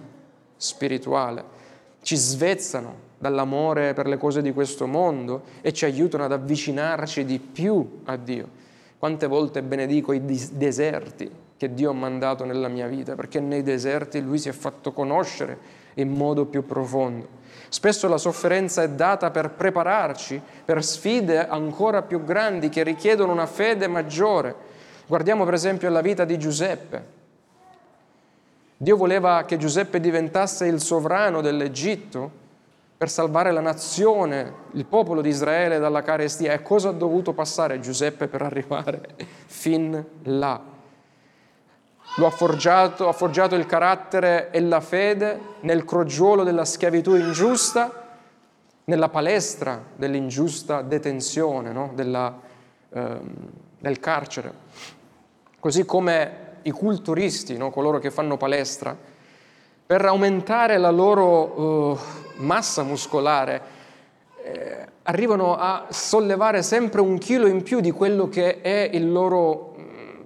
spirituale 0.56 1.62
ci 2.04 2.16
svezzano 2.16 3.12
dall'amore 3.18 3.94
per 3.94 4.06
le 4.06 4.18
cose 4.18 4.42
di 4.42 4.54
questo 4.54 4.86
mondo 4.86 5.44
e 5.62 5.74
ci 5.74 5.86
aiutano 5.86 6.26
ad 6.26 6.34
avvicinarci 6.34 7.26
di 7.26 7.40
più 7.40 8.02
a 8.04 8.18
Dio. 8.18 8.62
Quante 9.00 9.26
volte 9.26 9.64
benedico 9.64 10.14
i 10.14 10.22
deserti 10.24 11.32
che 11.58 11.74
Dio 11.74 11.90
ha 11.90 11.94
mandato 11.94 12.44
nella 12.44 12.68
mia 12.68 12.88
vita, 12.88 13.16
perché 13.16 13.40
nei 13.40 13.64
deserti 13.64 14.22
Lui 14.22 14.38
si 14.38 14.50
è 14.50 14.52
fatto 14.52 14.92
conoscere 14.92 15.58
in 15.96 16.10
modo 16.10 16.46
più 16.46 16.66
profondo. 16.66 17.42
Spesso 17.74 18.08
la 18.08 18.20
sofferenza 18.20 18.84
è 18.84 18.90
data 18.90 19.32
per 19.32 19.50
prepararci 19.50 20.40
per 20.64 20.84
sfide 20.84 21.48
ancora 21.48 22.04
più 22.04 22.24
grandi 22.24 22.70
che 22.70 22.84
richiedono 22.84 23.32
una 23.32 23.48
fede 23.48 23.88
maggiore. 23.88 24.56
Guardiamo 25.08 25.44
per 25.44 25.56
esempio 25.56 25.90
la 25.90 26.02
vita 26.02 26.24
di 26.24 26.38
Giuseppe. 26.38 27.06
Dio 28.78 28.96
voleva 28.96 29.44
che 29.46 29.58
Giuseppe 29.58 30.00
diventasse 30.00 30.68
il 30.68 30.82
sovrano 30.82 31.42
dell'Egitto 31.42 32.30
per 32.96 33.10
salvare 33.10 33.52
la 33.52 33.60
nazione, 33.60 34.54
il 34.74 34.86
popolo 34.86 35.22
di 35.22 35.30
Israele 35.30 35.80
dalla 35.80 36.04
carestia. 36.04 36.54
E 36.54 36.62
cosa 36.62 36.90
ha 36.90 36.94
dovuto 36.94 37.34
passare 37.34 37.80
Giuseppe 37.80 38.28
per 38.28 38.44
arrivare 38.44 39.02
fin 39.48 40.06
là? 40.26 40.73
Lo 42.18 42.26
ha 42.28 42.30
forgiato, 42.30 43.08
ha 43.08 43.14
forgiato 43.14 43.56
il 43.56 43.66
carattere 43.66 44.52
e 44.52 44.62
la 44.62 44.82
fede 44.82 45.40
nel 45.62 45.84
crogiolo 45.84 46.44
della 46.44 46.66
schiavitù 46.66 47.16
ingiusta, 47.16 48.02
nella 48.86 49.10
palestra 49.10 49.82
dell'ingiusta 49.96 50.82
detenzione, 50.82 51.72
no? 51.72 51.92
Della, 51.96 52.40
eh, 52.90 53.20
del 53.80 54.00
carcere. 54.00 54.54
Così 55.60 55.86
come 55.86 56.44
i 56.64 56.72
culturisti, 56.72 57.58
no? 57.58 57.70
coloro 57.70 58.00
che 58.00 58.12
fanno 58.12 58.38
palestra, 58.38 58.96
per 59.86 60.06
aumentare 60.06 60.78
la 60.78 60.90
loro 60.90 61.92
uh, 61.92 62.00
massa 62.38 62.84
muscolare, 62.84 63.62
eh, 64.44 64.88
arrivano 65.04 65.56
a 65.56 65.88
sollevare 65.90 66.64
sempre 66.64 67.02
un 67.02 67.18
chilo 67.18 67.48
in 67.48 67.64
più 67.64 67.80
di 67.80 67.92
quello 67.92 68.30
che 68.30 68.62
è 68.62 68.90
il 68.92 69.12
loro 69.12 69.73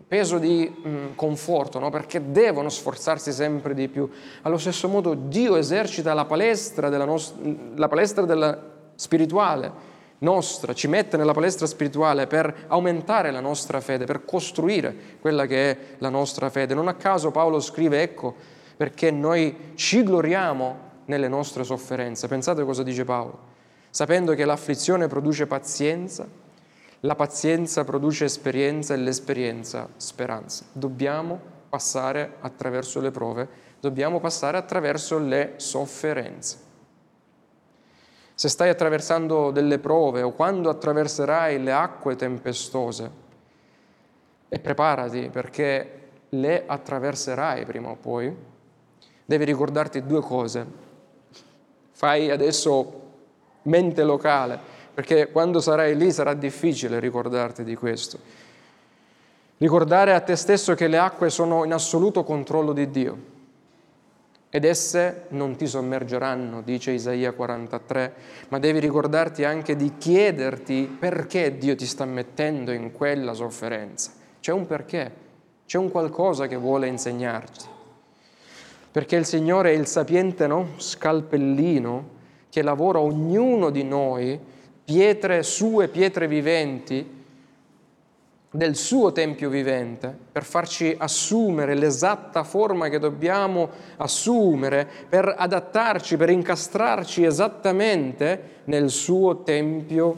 peso 0.07 0.37
di 0.37 0.69
mh, 0.69 0.89
mm, 0.89 1.05
conforto, 1.15 1.79
no? 1.79 1.89
perché 1.89 2.31
devono 2.31 2.69
sforzarsi 2.69 3.31
sempre 3.31 3.73
di 3.73 3.87
più. 3.89 4.09
Allo 4.43 4.57
stesso 4.57 4.87
modo 4.87 5.13
Dio 5.13 5.57
esercita 5.57 6.13
la 6.13 6.25
palestra, 6.25 6.89
della 6.89 7.05
nos- 7.05 7.33
la 7.75 7.87
palestra 7.87 8.25
della 8.25 8.57
spirituale 8.95 9.95
nostra, 10.19 10.73
ci 10.73 10.87
mette 10.87 11.17
nella 11.17 11.33
palestra 11.33 11.67
spirituale 11.67 12.25
per 12.25 12.65
aumentare 12.67 13.31
la 13.31 13.39
nostra 13.39 13.81
fede, 13.81 14.05
per 14.05 14.25
costruire 14.25 14.95
quella 15.19 15.45
che 15.45 15.71
è 15.71 15.77
la 15.99 16.09
nostra 16.09 16.49
fede. 16.49 16.73
Non 16.73 16.87
a 16.87 16.95
caso 16.95 17.31
Paolo 17.31 17.59
scrive, 17.59 18.01
ecco, 18.01 18.33
perché 18.77 19.11
noi 19.11 19.73
ci 19.75 20.03
gloriamo 20.03 20.85
nelle 21.05 21.27
nostre 21.27 21.63
sofferenze. 21.63 22.27
Pensate 22.27 22.63
cosa 22.63 22.83
dice 22.83 23.03
Paolo, 23.03 23.39
sapendo 23.89 24.33
che 24.33 24.45
l'afflizione 24.45 25.07
produce 25.07 25.45
pazienza, 25.45 26.27
la 27.01 27.15
pazienza 27.15 27.83
produce 27.83 28.25
esperienza 28.25 28.93
e 28.93 28.97
l'esperienza 28.97 29.87
speranza. 29.97 30.65
Dobbiamo 30.71 31.39
passare 31.69 32.35
attraverso 32.39 32.99
le 32.99 33.11
prove, 33.11 33.47
dobbiamo 33.79 34.19
passare 34.19 34.57
attraverso 34.57 35.19
le 35.19 35.53
sofferenze. 35.57 36.65
Se 38.33 38.49
stai 38.49 38.69
attraversando 38.69 39.51
delle 39.51 39.79
prove 39.79 40.21
o 40.21 40.31
quando 40.31 40.69
attraverserai 40.69 41.61
le 41.61 41.71
acque 41.71 42.15
tempestose, 42.15 43.25
e 44.49 44.59
preparati 44.59 45.29
perché 45.31 46.09
le 46.29 46.63
attraverserai 46.65 47.65
prima 47.65 47.89
o 47.89 47.95
poi, 47.95 48.33
devi 49.25 49.43
ricordarti 49.43 50.05
due 50.05 50.21
cose. 50.21 50.65
Fai 51.91 52.29
adesso 52.29 53.01
mente 53.63 54.03
locale, 54.03 54.75
perché 54.97 55.29
quando 55.29 55.59
sarai 55.59 55.95
lì 55.95 56.11
sarà 56.11 56.33
difficile 56.33 56.99
ricordarti 56.99 57.63
di 57.63 57.75
questo. 57.75 58.17
Ricordare 59.59 60.11
a 60.11 60.21
te 60.21 60.35
stesso 60.35 60.73
che 60.73 60.87
le 60.87 60.97
acque 60.97 61.29
sono 61.29 61.65
in 61.65 61.71
assoluto 61.71 62.23
controllo 62.23 62.73
di 62.73 62.89
Dio 62.89 63.17
ed 64.49 64.65
esse 64.65 65.25
non 65.29 65.55
ti 65.55 65.67
sommergeranno, 65.67 66.63
dice 66.63 66.93
Isaia 66.93 67.31
43, 67.33 68.13
ma 68.47 68.57
devi 68.57 68.79
ricordarti 68.79 69.43
anche 69.43 69.75
di 69.75 69.93
chiederti 69.99 70.97
perché 70.99 71.59
Dio 71.59 71.75
ti 71.75 71.85
sta 71.85 72.05
mettendo 72.05 72.71
in 72.71 72.91
quella 72.91 73.33
sofferenza. 73.33 74.09
C'è 74.39 74.51
un 74.51 74.65
perché, 74.65 75.11
c'è 75.67 75.77
un 75.77 75.91
qualcosa 75.91 76.47
che 76.47 76.55
vuole 76.55 76.87
insegnarti. 76.87 77.65
Perché 78.91 79.15
il 79.15 79.25
Signore 79.25 79.73
è 79.73 79.77
il 79.77 79.85
sapiente 79.85 80.47
no? 80.47 80.69
scalpellino 80.77 82.15
che 82.49 82.63
lavora 82.63 82.97
ognuno 82.97 83.69
di 83.69 83.83
noi, 83.83 84.55
pietre 84.87 85.43
sue, 85.43 85.89
pietre 85.89 86.29
viventi, 86.29 87.15
del 88.49 88.77
suo 88.77 89.11
Tempio 89.11 89.49
vivente 89.49 90.17
per 90.31 90.45
farci 90.45 90.95
assumere 90.97 91.75
l'esatta 91.75 92.45
forma 92.45 92.87
che 92.87 92.97
dobbiamo 92.97 93.69
assumere, 93.97 94.87
per 95.09 95.35
adattarci, 95.37 96.15
per 96.15 96.29
incastrarci 96.29 97.25
esattamente 97.25 98.61
nel 98.63 98.89
suo 98.89 99.43
Tempio 99.43 100.17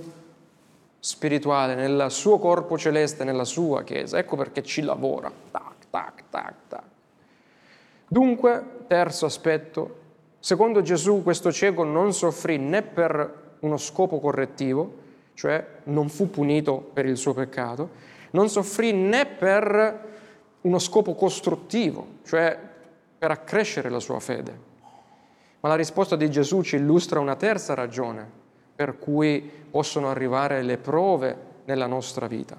spirituale, 1.00 1.74
nel 1.74 2.06
suo 2.12 2.38
corpo 2.38 2.78
celeste, 2.78 3.24
nella 3.24 3.46
sua 3.46 3.82
Chiesa. 3.82 4.20
Ecco 4.20 4.36
perché 4.36 4.62
ci 4.62 4.84
lavora. 4.84 5.32
Tac, 5.50 5.90
tac, 5.90 6.24
tac, 6.30 6.54
tac. 6.68 6.84
Dunque, 8.08 8.64
terzo 8.86 9.26
aspetto, 9.26 9.98
secondo 10.38 10.84
Gesù 10.84 11.24
questo 11.24 11.52
cieco 11.52 11.84
non 11.84 12.14
soffrì 12.14 12.60
né 12.60 12.84
per 12.84 13.48
uno 13.62 13.78
scopo 13.78 14.20
correttivo, 14.20 15.08
cioè 15.34 15.66
non 15.86 16.10
fu 16.10 16.30
punito 16.30 16.78
per 16.94 17.06
il 17.06 17.18
suo 17.18 17.34
peccato, 17.34 17.90
non 18.32 18.50
soffrì 18.50 18.92
né 18.92 19.26
per 19.26 20.08
uno 20.62 20.80
scopo 20.80 21.16
costruttivo, 21.16 22.06
cioè 22.26 22.58
per 23.18 23.32
accrescere 23.32 23.90
la 23.90 24.00
sua 24.00 24.20
fede. 24.20 24.68
Ma 25.62 25.70
la 25.70 25.76
risposta 25.76 26.16
di 26.16 26.30
Gesù 26.30 26.62
ci 26.62 26.78
illustra 26.78 27.20
una 27.20 27.36
terza 27.36 27.74
ragione 27.74 28.38
per 28.76 28.98
cui 28.98 29.52
possono 29.70 30.10
arrivare 30.10 30.62
le 30.62 30.78
prove 30.78 31.36
nella 31.66 31.86
nostra 31.86 32.28
vita. 32.28 32.56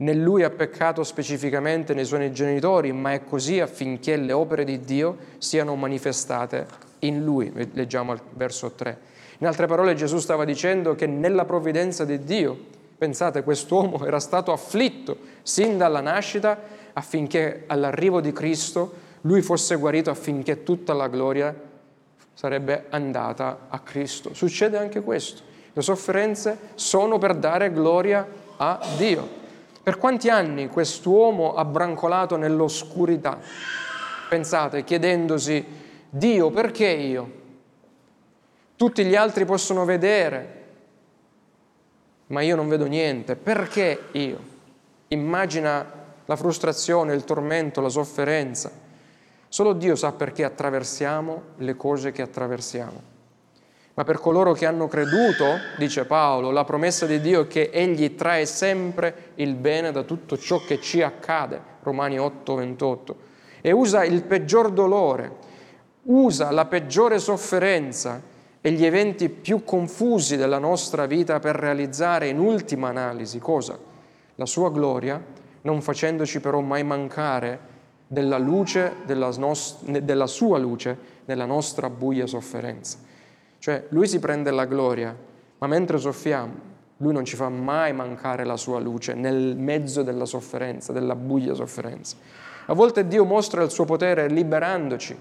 Né 0.00 0.14
lui 0.14 0.42
ha 0.42 0.50
peccato 0.50 1.02
specificamente 1.02 1.94
nei 1.94 2.04
suoi 2.04 2.30
genitori, 2.30 2.92
ma 2.92 3.14
è 3.14 3.24
così 3.24 3.58
affinché 3.58 4.16
le 4.16 4.32
opere 4.32 4.64
di 4.64 4.80
Dio 4.80 5.16
siano 5.38 5.74
manifestate 5.74 6.66
in 7.00 7.24
lui. 7.24 7.50
Leggiamo 7.72 8.12
al 8.12 8.20
verso 8.34 8.72
3. 8.72 8.98
In 9.38 9.46
altre 9.46 9.66
parole 9.66 9.94
Gesù 9.94 10.18
stava 10.18 10.44
dicendo 10.44 10.94
che 10.94 11.06
nella 11.06 11.44
provvidenza 11.44 12.04
di 12.04 12.22
Dio 12.24 12.76
Pensate, 12.98 13.44
quest'uomo 13.44 14.02
era 14.04 14.18
stato 14.18 14.50
afflitto 14.50 15.16
sin 15.42 15.78
dalla 15.78 16.00
nascita 16.00 16.58
affinché 16.92 17.62
all'arrivo 17.68 18.20
di 18.20 18.32
Cristo 18.32 19.06
lui 19.22 19.40
fosse 19.40 19.76
guarito 19.76 20.10
affinché 20.10 20.64
tutta 20.64 20.92
la 20.92 21.06
gloria 21.06 21.54
sarebbe 22.34 22.86
andata 22.90 23.66
a 23.68 23.78
Cristo. 23.80 24.34
Succede 24.34 24.76
anche 24.76 25.00
questo. 25.00 25.42
Le 25.72 25.82
sofferenze 25.82 26.58
sono 26.74 27.18
per 27.18 27.36
dare 27.36 27.72
gloria 27.72 28.26
a 28.56 28.80
Dio. 28.96 29.36
Per 29.80 29.96
quanti 29.96 30.28
anni 30.28 30.68
quest'uomo 30.68 31.54
ha 31.54 31.64
brancolato 31.64 32.36
nell'oscurità? 32.36 33.38
Pensate, 34.28 34.82
chiedendosi, 34.82 35.64
Dio, 36.10 36.50
perché 36.50 36.88
io? 36.88 37.37
Tutti 38.78 39.04
gli 39.04 39.16
altri 39.16 39.44
possono 39.44 39.84
vedere, 39.84 40.64
ma 42.28 42.42
io 42.42 42.54
non 42.54 42.68
vedo 42.68 42.86
niente. 42.86 43.34
Perché 43.34 44.04
io? 44.12 44.38
Immagina 45.08 45.84
la 46.24 46.36
frustrazione, 46.36 47.12
il 47.12 47.24
tormento, 47.24 47.80
la 47.80 47.88
sofferenza. 47.88 48.70
Solo 49.48 49.72
Dio 49.72 49.96
sa 49.96 50.12
perché 50.12 50.44
attraversiamo 50.44 51.42
le 51.56 51.74
cose 51.74 52.12
che 52.12 52.22
attraversiamo. 52.22 53.02
Ma 53.94 54.04
per 54.04 54.20
coloro 54.20 54.52
che 54.52 54.64
hanno 54.64 54.86
creduto, 54.86 55.44
dice 55.76 56.04
Paolo, 56.04 56.52
la 56.52 56.62
promessa 56.62 57.04
di 57.04 57.20
Dio 57.20 57.40
è 57.40 57.46
che 57.48 57.70
Egli 57.72 58.14
trae 58.14 58.46
sempre 58.46 59.32
il 59.34 59.54
bene 59.56 59.90
da 59.90 60.04
tutto 60.04 60.38
ciò 60.38 60.60
che 60.64 60.80
ci 60.80 61.02
accade, 61.02 61.60
Romani 61.82 62.16
8, 62.16 62.54
28, 62.54 63.16
e 63.60 63.72
usa 63.72 64.04
il 64.04 64.22
peggior 64.22 64.70
dolore, 64.70 65.32
usa 66.04 66.52
la 66.52 66.66
peggiore 66.66 67.18
sofferenza 67.18 68.27
e 68.60 68.72
gli 68.72 68.84
eventi 68.84 69.28
più 69.28 69.64
confusi 69.64 70.36
della 70.36 70.58
nostra 70.58 71.06
vita 71.06 71.38
per 71.38 71.56
realizzare 71.56 72.28
in 72.28 72.38
ultima 72.38 72.88
analisi 72.88 73.38
cosa? 73.38 73.78
La 74.34 74.46
sua 74.46 74.70
gloria, 74.70 75.22
non 75.62 75.80
facendoci 75.80 76.40
però 76.40 76.60
mai 76.60 76.84
mancare 76.84 77.76
della 78.06 78.38
luce, 78.38 78.94
della, 79.04 79.30
nost- 79.36 79.86
della 79.98 80.26
sua 80.26 80.58
luce 80.58 80.96
nella 81.26 81.44
nostra 81.44 81.90
buia 81.90 82.26
sofferenza. 82.26 82.98
Cioè 83.58 83.86
lui 83.90 84.06
si 84.06 84.18
prende 84.18 84.50
la 84.50 84.64
gloria, 84.64 85.16
ma 85.58 85.66
mentre 85.66 85.98
soffriamo, 85.98 86.76
lui 86.98 87.12
non 87.12 87.24
ci 87.24 87.36
fa 87.36 87.48
mai 87.48 87.92
mancare 87.92 88.44
la 88.44 88.56
sua 88.56 88.80
luce 88.80 89.14
nel 89.14 89.56
mezzo 89.56 90.02
della 90.02 90.24
sofferenza, 90.24 90.92
della 90.92 91.14
buia 91.14 91.54
sofferenza. 91.54 92.16
A 92.66 92.74
volte 92.74 93.06
Dio 93.06 93.24
mostra 93.24 93.62
il 93.62 93.70
suo 93.70 93.84
potere 93.84 94.28
liberandoci 94.28 95.16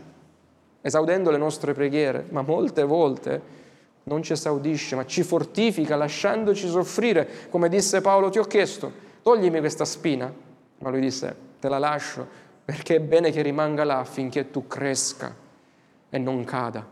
esaudendo 0.87 1.31
le 1.31 1.37
nostre 1.37 1.73
preghiere, 1.73 2.25
ma 2.29 2.41
molte 2.41 2.83
volte 2.83 3.55
non 4.03 4.23
ci 4.23 4.31
esaudisce, 4.31 4.95
ma 4.95 5.05
ci 5.05 5.21
fortifica 5.21 5.95
lasciandoci 5.95 6.67
soffrire. 6.67 7.27
Come 7.49 7.67
disse 7.67 7.99
Paolo, 8.01 8.29
ti 8.29 8.39
ho 8.39 8.45
chiesto, 8.45 8.91
toglimi 9.21 9.59
questa 9.59 9.85
spina, 9.85 10.33
ma 10.79 10.89
lui 10.89 11.01
disse, 11.01 11.35
te 11.59 11.67
la 11.67 11.77
lascio 11.77 12.45
perché 12.63 12.95
è 12.95 12.99
bene 12.99 13.31
che 13.31 13.41
rimanga 13.41 13.83
là 13.83 13.99
affinché 13.99 14.49
tu 14.49 14.67
cresca 14.67 15.35
e 16.09 16.17
non 16.17 16.43
cada. 16.45 16.85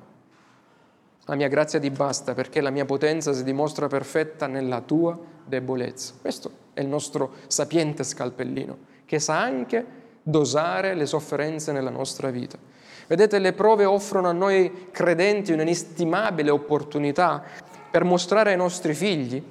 La 1.28 1.36
mia 1.36 1.48
grazia 1.48 1.80
ti 1.80 1.90
basta 1.90 2.34
perché 2.34 2.62
la 2.62 2.70
mia 2.70 2.86
potenza 2.86 3.34
si 3.34 3.44
dimostra 3.44 3.88
perfetta 3.88 4.48
nella 4.48 4.82
tua 4.82 5.18
debolezza. 5.46 6.14
Questo 6.20 6.52
è 6.74 6.82
il 6.82 6.88
nostro 6.88 7.32
sapiente 7.48 8.04
scalpellino, 8.04 8.78
che 9.06 9.20
sa 9.20 9.42
anche 9.42 10.04
dosare 10.22 10.94
le 10.96 11.06
sofferenze 11.06 11.72
nella 11.72 11.90
nostra 11.90 12.30
vita. 12.30 12.58
Vedete, 13.08 13.40
le 13.40 13.54
prove 13.54 13.86
offrono 13.86 14.30
a 14.30 14.34
noi 14.34 14.88
credenti 14.92 15.52
un'inestimabile 15.52 16.50
opportunità 16.50 17.44
per 17.92 18.04
mostrare 18.04 18.52
ai 18.52 18.58
nostri 18.58 18.94
figli, 18.94 19.42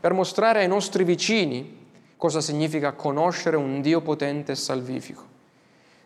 per 0.00 0.12
mostrare 0.12 0.60
ai 0.60 0.68
nostri 0.68 1.04
vicini 1.04 1.80
cosa 2.16 2.40
significa 2.40 2.92
conoscere 2.92 3.56
un 3.56 3.80
Dio 3.80 4.00
potente 4.00 4.52
e 4.52 4.54
salvifico. 4.56 5.24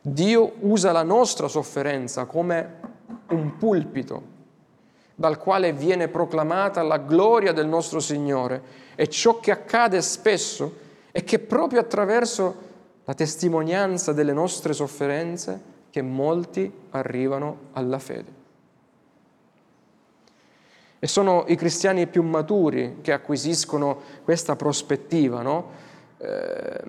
Dio 0.00 0.52
usa 0.60 0.92
la 0.92 1.02
nostra 1.02 1.48
sofferenza 1.48 2.24
come 2.24 2.74
un 3.28 3.56
pulpito 3.58 4.34
dal 5.14 5.38
quale 5.38 5.72
viene 5.72 6.08
proclamata 6.08 6.82
la 6.82 6.98
gloria 6.98 7.52
del 7.52 7.66
nostro 7.66 8.00
Signore 8.00 8.62
e 8.94 9.08
ciò 9.08 9.40
che 9.40 9.50
accade 9.50 10.00
spesso 10.02 10.76
è 11.10 11.24
che 11.24 11.38
proprio 11.38 11.80
attraverso 11.80 12.54
la 13.04 13.14
testimonianza 13.14 14.12
delle 14.12 14.32
nostre 14.32 14.72
sofferenze 14.72 15.74
che 15.96 16.02
molti 16.02 16.70
arrivano 16.90 17.70
alla 17.72 17.98
fede. 17.98 18.30
E 20.98 21.06
sono 21.06 21.46
i 21.48 21.56
cristiani 21.56 22.06
più 22.06 22.22
maturi 22.22 22.98
che 23.00 23.12
acquisiscono 23.12 24.02
questa 24.22 24.56
prospettiva, 24.56 25.40
no? 25.40 25.70
Eh, 26.18 26.82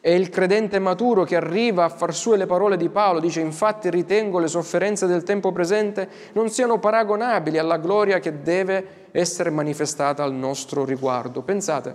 è 0.00 0.08
il 0.08 0.30
credente 0.30 0.78
maturo 0.78 1.24
che 1.24 1.36
arriva 1.36 1.84
a 1.84 1.90
far 1.90 2.14
sue 2.14 2.38
le 2.38 2.46
parole 2.46 2.78
di 2.78 2.88
Paolo, 2.88 3.20
dice 3.20 3.40
infatti 3.40 3.90
ritengo 3.90 4.38
le 4.38 4.48
sofferenze 4.48 5.06
del 5.06 5.22
tempo 5.22 5.52
presente 5.52 6.08
non 6.32 6.48
siano 6.48 6.78
paragonabili 6.78 7.58
alla 7.58 7.76
gloria 7.76 8.20
che 8.20 8.40
deve 8.40 9.08
essere 9.10 9.50
manifestata 9.50 10.22
al 10.22 10.32
nostro 10.32 10.86
riguardo. 10.86 11.42
Pensate, 11.42 11.94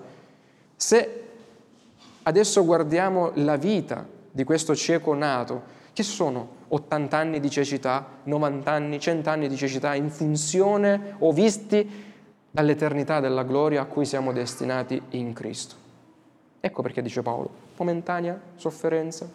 se 0.75 1.23
adesso 2.21 2.63
guardiamo 2.63 3.31
la 3.33 3.55
vita 3.55 4.05
di 4.29 4.43
questo 4.43 4.75
cieco 4.75 5.15
nato, 5.15 5.73
che 5.95 6.03
sono 6.03 6.63
80 6.67 7.15
anni 7.15 7.39
di 7.39 7.49
cecità, 7.49 8.05
90 8.23 8.69
anni, 8.69 8.99
100 8.99 9.29
anni 9.29 9.47
di 9.47 9.55
cecità 9.55 9.95
in 9.95 10.09
funzione 10.09 11.15
o 11.19 11.31
visti 11.31 11.89
dall'eternità 12.51 13.21
della 13.21 13.43
gloria 13.43 13.83
a 13.83 13.85
cui 13.85 14.03
siamo 14.03 14.33
destinati 14.33 15.01
in 15.11 15.31
Cristo. 15.31 15.75
Ecco 16.59 16.81
perché 16.81 17.01
dice 17.01 17.21
Paolo, 17.21 17.49
momentanea 17.77 18.37
sofferenza, 18.57 19.25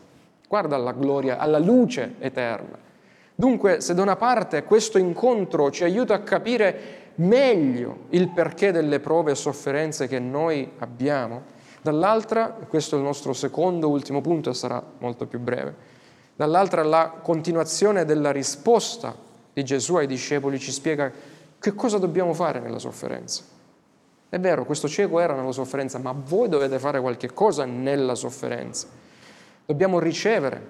guarda 0.47 0.77
alla 0.77 0.93
gloria, 0.93 1.39
alla 1.39 1.59
luce 1.59 2.17
eterna. 2.19 2.77
Dunque, 3.35 3.81
se 3.81 3.95
da 3.95 4.03
una 4.03 4.17
parte 4.17 4.65
questo 4.65 4.99
incontro 4.99 5.71
ci 5.71 5.85
aiuta 5.85 6.13
a 6.13 6.21
capire 6.21 7.13
meglio 7.15 8.01
il 8.11 8.29
perché 8.29 8.71
delle 8.71 9.01
prove 9.01 9.31
e 9.31 9.35
sofferenze 9.35 10.09
che 10.09 10.19
noi 10.19 10.73
abbiamo, 10.81 11.45
dall'altra, 11.81 12.51
questo 12.69 12.97
è 12.97 12.99
il 12.99 13.05
nostro 13.05 13.33
secondo, 13.33 13.89
ultimo 13.89 14.21
punto 14.21 14.51
e 14.51 14.55
sarà 14.55 14.85
molto 14.99 15.27
più 15.27 15.39
breve, 15.39 16.00
dall'altra 16.41 16.83
la 16.83 17.19
continuazione 17.21 18.07
della 18.07 18.33
risposta 18.33 19.15
di 19.53 19.63
Gesù 19.63 19.97
ai 19.97 20.07
discepoli 20.07 20.59
ci 20.59 20.73
spiega 20.73 21.13
che 21.59 21.75
cosa 21.75 21.99
dobbiamo 21.99 22.33
fare 22.33 22.61
nella 22.61 22.79
sofferenza. 22.79 23.43
È 24.27 24.41
vero, 24.41 24.65
questo 24.65 24.89
cieco 24.89 25.21
era 25.21 25.35
nella 25.35 25.53
sofferenza, 25.53 25.99
ma 25.99 26.15
voi 26.17 26.49
dovete 26.49 26.79
fare 26.79 26.99
qualche 26.99 27.35
cosa 27.35 27.67
nella 27.67 28.15
sofferenza. 28.15 28.87
Dobbiamo 29.67 29.99
ricevere 29.99 30.69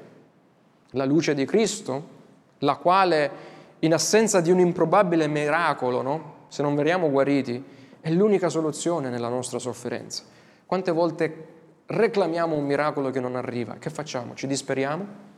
la 0.90 1.04
luce 1.04 1.34
di 1.34 1.44
Cristo 1.44 2.18
la 2.58 2.74
quale 2.74 3.30
in 3.78 3.94
assenza 3.94 4.40
di 4.40 4.50
un 4.50 4.58
improbabile 4.58 5.28
miracolo, 5.28 6.02
no? 6.02 6.34
se 6.48 6.62
non 6.62 6.74
veniamo 6.74 7.12
guariti, 7.12 7.64
è 8.00 8.10
l'unica 8.10 8.48
soluzione 8.48 9.08
nella 9.08 9.28
nostra 9.28 9.60
sofferenza. 9.60 10.24
Quante 10.66 10.90
volte 10.90 11.46
reclamiamo 11.86 12.56
un 12.56 12.64
miracolo 12.64 13.10
che 13.10 13.20
non 13.20 13.36
arriva? 13.36 13.76
Che 13.78 13.90
facciamo? 13.90 14.34
Ci 14.34 14.48
disperiamo? 14.48 15.28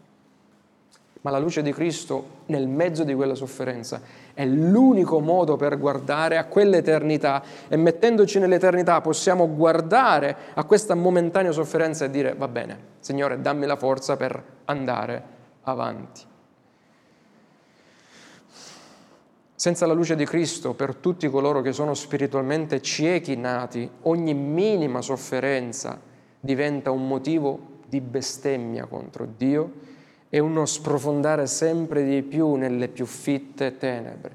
Ma 1.23 1.31
la 1.31 1.39
luce 1.39 1.63
di 1.63 1.73
Cristo 1.73 2.41
nel 2.47 2.67
mezzo 2.67 3.05
di 3.05 3.15
quella 3.15 3.37
sofferenza 3.37 4.01
è 4.35 4.45
l'unico 4.45 5.21
modo 5.21 5.57
per 5.57 5.79
guardare 5.79 6.37
a 6.37 6.47
quell'eternità 6.47 7.43
e 7.69 7.77
mettendoci 7.77 8.41
nell'eternità 8.41 9.01
possiamo 9.01 9.49
guardare 9.55 10.37
a 10.55 10.65
questa 10.65 10.97
momentanea 10.97 11.53
sofferenza 11.53 12.05
e 12.05 12.11
dire 12.11 12.35
va 12.35 12.49
bene, 12.49 12.79
Signore, 12.99 13.41
dammi 13.41 13.67
la 13.67 13.77
forza 13.77 14.17
per 14.17 14.43
andare 14.65 15.23
avanti. 15.63 16.23
Senza 19.55 19.87
la 19.87 19.93
luce 19.93 20.17
di 20.17 20.25
Cristo, 20.25 20.75
per 20.75 20.97
tutti 20.97 21.31
coloro 21.31 21.61
che 21.61 21.73
sono 21.73 21.95
spiritualmente 21.95 22.83
ciechi 22.83 23.37
nati, 23.37 23.89
ogni 24.03 24.35
minima 24.35 25.01
sofferenza 25.01 26.01
diventa 26.41 26.91
un 26.91 27.07
motivo 27.07 27.71
di 27.87 28.01
bestemmia 28.01 28.87
contro 28.87 29.25
Dio 29.37 29.92
e 30.35 30.39
uno 30.39 30.65
sprofondare 30.65 31.47
sempre 31.47 32.05
di 32.05 32.23
più 32.23 32.55
nelle 32.55 32.89
più 32.89 33.05
fitte 33.05 33.77
tenebre. 33.77 34.35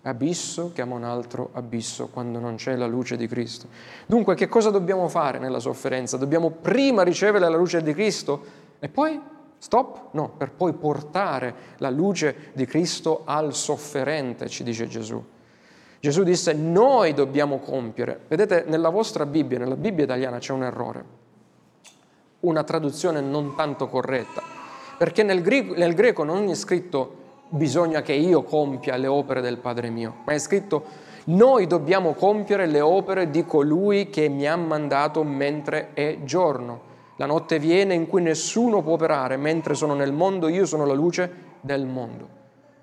Abisso 0.00 0.72
chiama 0.72 0.94
un 0.94 1.04
altro 1.04 1.50
abisso 1.52 2.06
quando 2.06 2.38
non 2.38 2.54
c'è 2.54 2.76
la 2.76 2.86
luce 2.86 3.18
di 3.18 3.28
Cristo. 3.28 3.68
Dunque, 4.06 4.36
che 4.36 4.48
cosa 4.48 4.70
dobbiamo 4.70 5.06
fare 5.08 5.38
nella 5.38 5.58
sofferenza? 5.58 6.16
Dobbiamo 6.16 6.48
prima 6.48 7.02
ricevere 7.02 7.50
la 7.50 7.58
luce 7.58 7.82
di 7.82 7.92
Cristo 7.92 8.42
e 8.78 8.88
poi 8.88 9.20
Stop? 9.58 10.12
No, 10.12 10.30
per 10.30 10.50
poi 10.52 10.72
portare 10.72 11.54
la 11.78 11.90
luce 11.90 12.50
di 12.54 12.64
Cristo 12.64 13.22
al 13.24 13.54
sofferente, 13.54 14.48
ci 14.48 14.62
dice 14.62 14.88
Gesù. 14.88 15.22
Gesù 16.00 16.22
disse, 16.22 16.54
noi 16.54 17.12
dobbiamo 17.12 17.58
compiere. 17.58 18.20
Vedete, 18.28 18.64
nella 18.66 18.88
vostra 18.88 19.26
Bibbia, 19.26 19.58
nella 19.58 19.76
Bibbia 19.76 20.04
italiana 20.04 20.38
c'è 20.38 20.52
un 20.52 20.64
errore, 20.64 21.04
una 22.40 22.62
traduzione 22.62 23.20
non 23.20 23.54
tanto 23.54 23.88
corretta, 23.88 24.53
perché 24.96 25.22
nel 25.22 25.42
greco, 25.42 25.74
nel 25.74 25.94
greco 25.94 26.24
non 26.24 26.48
è 26.48 26.54
scritto 26.54 27.22
bisogna 27.48 28.02
che 28.02 28.12
io 28.12 28.42
compia 28.42 28.96
le 28.96 29.06
opere 29.06 29.40
del 29.40 29.58
Padre 29.58 29.90
mio, 29.90 30.16
ma 30.24 30.32
è 30.32 30.38
scritto 30.38 31.02
noi 31.26 31.66
dobbiamo 31.66 32.12
compiere 32.12 32.66
le 32.66 32.80
opere 32.80 33.30
di 33.30 33.46
colui 33.46 34.10
che 34.10 34.28
mi 34.28 34.46
ha 34.46 34.56
mandato 34.56 35.24
mentre 35.24 35.94
è 35.94 36.18
giorno. 36.24 36.92
La 37.16 37.24
notte 37.24 37.58
viene 37.58 37.94
in 37.94 38.08
cui 38.08 38.20
nessuno 38.20 38.82
può 38.82 38.94
operare, 38.94 39.36
mentre 39.36 39.74
sono 39.74 39.94
nel 39.94 40.12
mondo 40.12 40.48
io 40.48 40.66
sono 40.66 40.84
la 40.84 40.92
luce 40.92 41.32
del 41.60 41.86
mondo. 41.86 42.28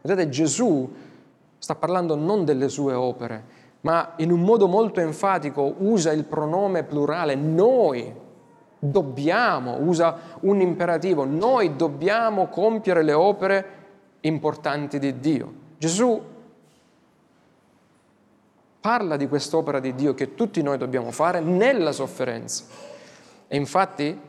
Vedete, 0.02 0.30
Gesù 0.30 0.89
sta 1.58 1.76
parlando 1.76 2.15
non 2.15 2.43
delle 2.43 2.69
sue 2.69 2.93
opere, 2.93 3.43
ma 3.82 4.13
in 4.17 4.32
un 4.32 4.41
modo 4.41 4.67
molto 4.67 5.00
enfatico 5.02 5.76
usa 5.78 6.12
il 6.12 6.24
pronome 6.24 6.84
plurale 6.84 7.36
noi 7.36 8.12
dobbiamo, 8.84 9.78
usa 9.80 10.17
un 10.41 10.60
imperativo, 10.60 11.24
noi 11.24 11.76
dobbiamo 11.76 12.48
compiere 12.48 13.04
le 13.04 13.13
opere 13.13 13.65
importanti 14.22 14.98
di 14.98 15.20
Dio. 15.20 15.54
Gesù 15.78 16.20
parla 18.80 19.17
di 19.17 19.28
quest'opera 19.28 19.80
di 19.80 19.94
Dio 19.94 20.15
che 20.15 20.34
tutti 20.34 20.63
noi 20.63 20.80
dobbiamo 20.80 21.12
fare 21.12 21.39
nella 21.41 21.91
sofferenza. 21.91 22.63
E 23.48 23.56
infatti, 23.56 24.20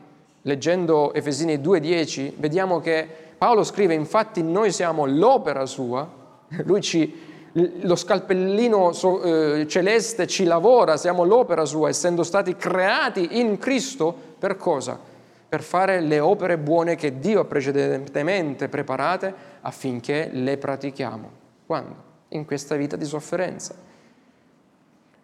leggendo 0.43 1.13
Efesini 1.15 1.55
2.10, 1.55 2.33
vediamo 2.37 2.79
che 2.79 3.07
Paolo 3.35 3.63
scrive, 3.63 3.95
infatti 3.95 4.43
noi 4.43 4.71
siamo 4.71 5.07
l'opera 5.07 5.65
sua, 5.65 6.07
lui 6.63 6.81
ci, 6.81 7.11
lo 7.53 7.95
scalpellino 7.95 8.91
eh, 9.23 9.65
celeste 9.67 10.27
ci 10.27 10.43
lavora, 10.43 10.95
siamo 10.95 11.23
l'opera 11.23 11.65
sua, 11.65 11.89
essendo 11.89 12.21
stati 12.21 12.55
creati 12.55 13.39
in 13.39 13.57
Cristo 13.57 14.31
per 14.43 14.57
cosa? 14.57 14.99
Per 15.47 15.63
fare 15.63 16.01
le 16.01 16.19
opere 16.19 16.57
buone 16.57 16.97
che 16.97 17.17
Dio 17.17 17.39
ha 17.39 17.45
precedentemente 17.45 18.67
preparate 18.67 19.33
affinché 19.61 20.27
le 20.33 20.57
pratichiamo. 20.57 21.31
Quando? 21.65 21.95
In 22.29 22.43
questa 22.43 22.75
vita 22.75 22.97
di 22.97 23.05
sofferenza. 23.05 23.73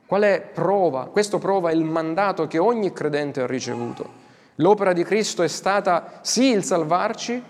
Quale 0.05 0.49
prova? 0.53 1.07
Questo 1.07 1.37
prova 1.37 1.71
il 1.71 1.83
mandato 1.83 2.47
che 2.47 2.59
ogni 2.59 2.93
credente 2.93 3.41
ha 3.41 3.45
ricevuto. 3.45 4.09
L'opera 4.55 4.93
di 4.93 5.03
Cristo 5.03 5.43
è 5.43 5.49
stata 5.49 6.19
sì 6.21 6.51
il 6.51 6.63
salvarci, 6.63 7.43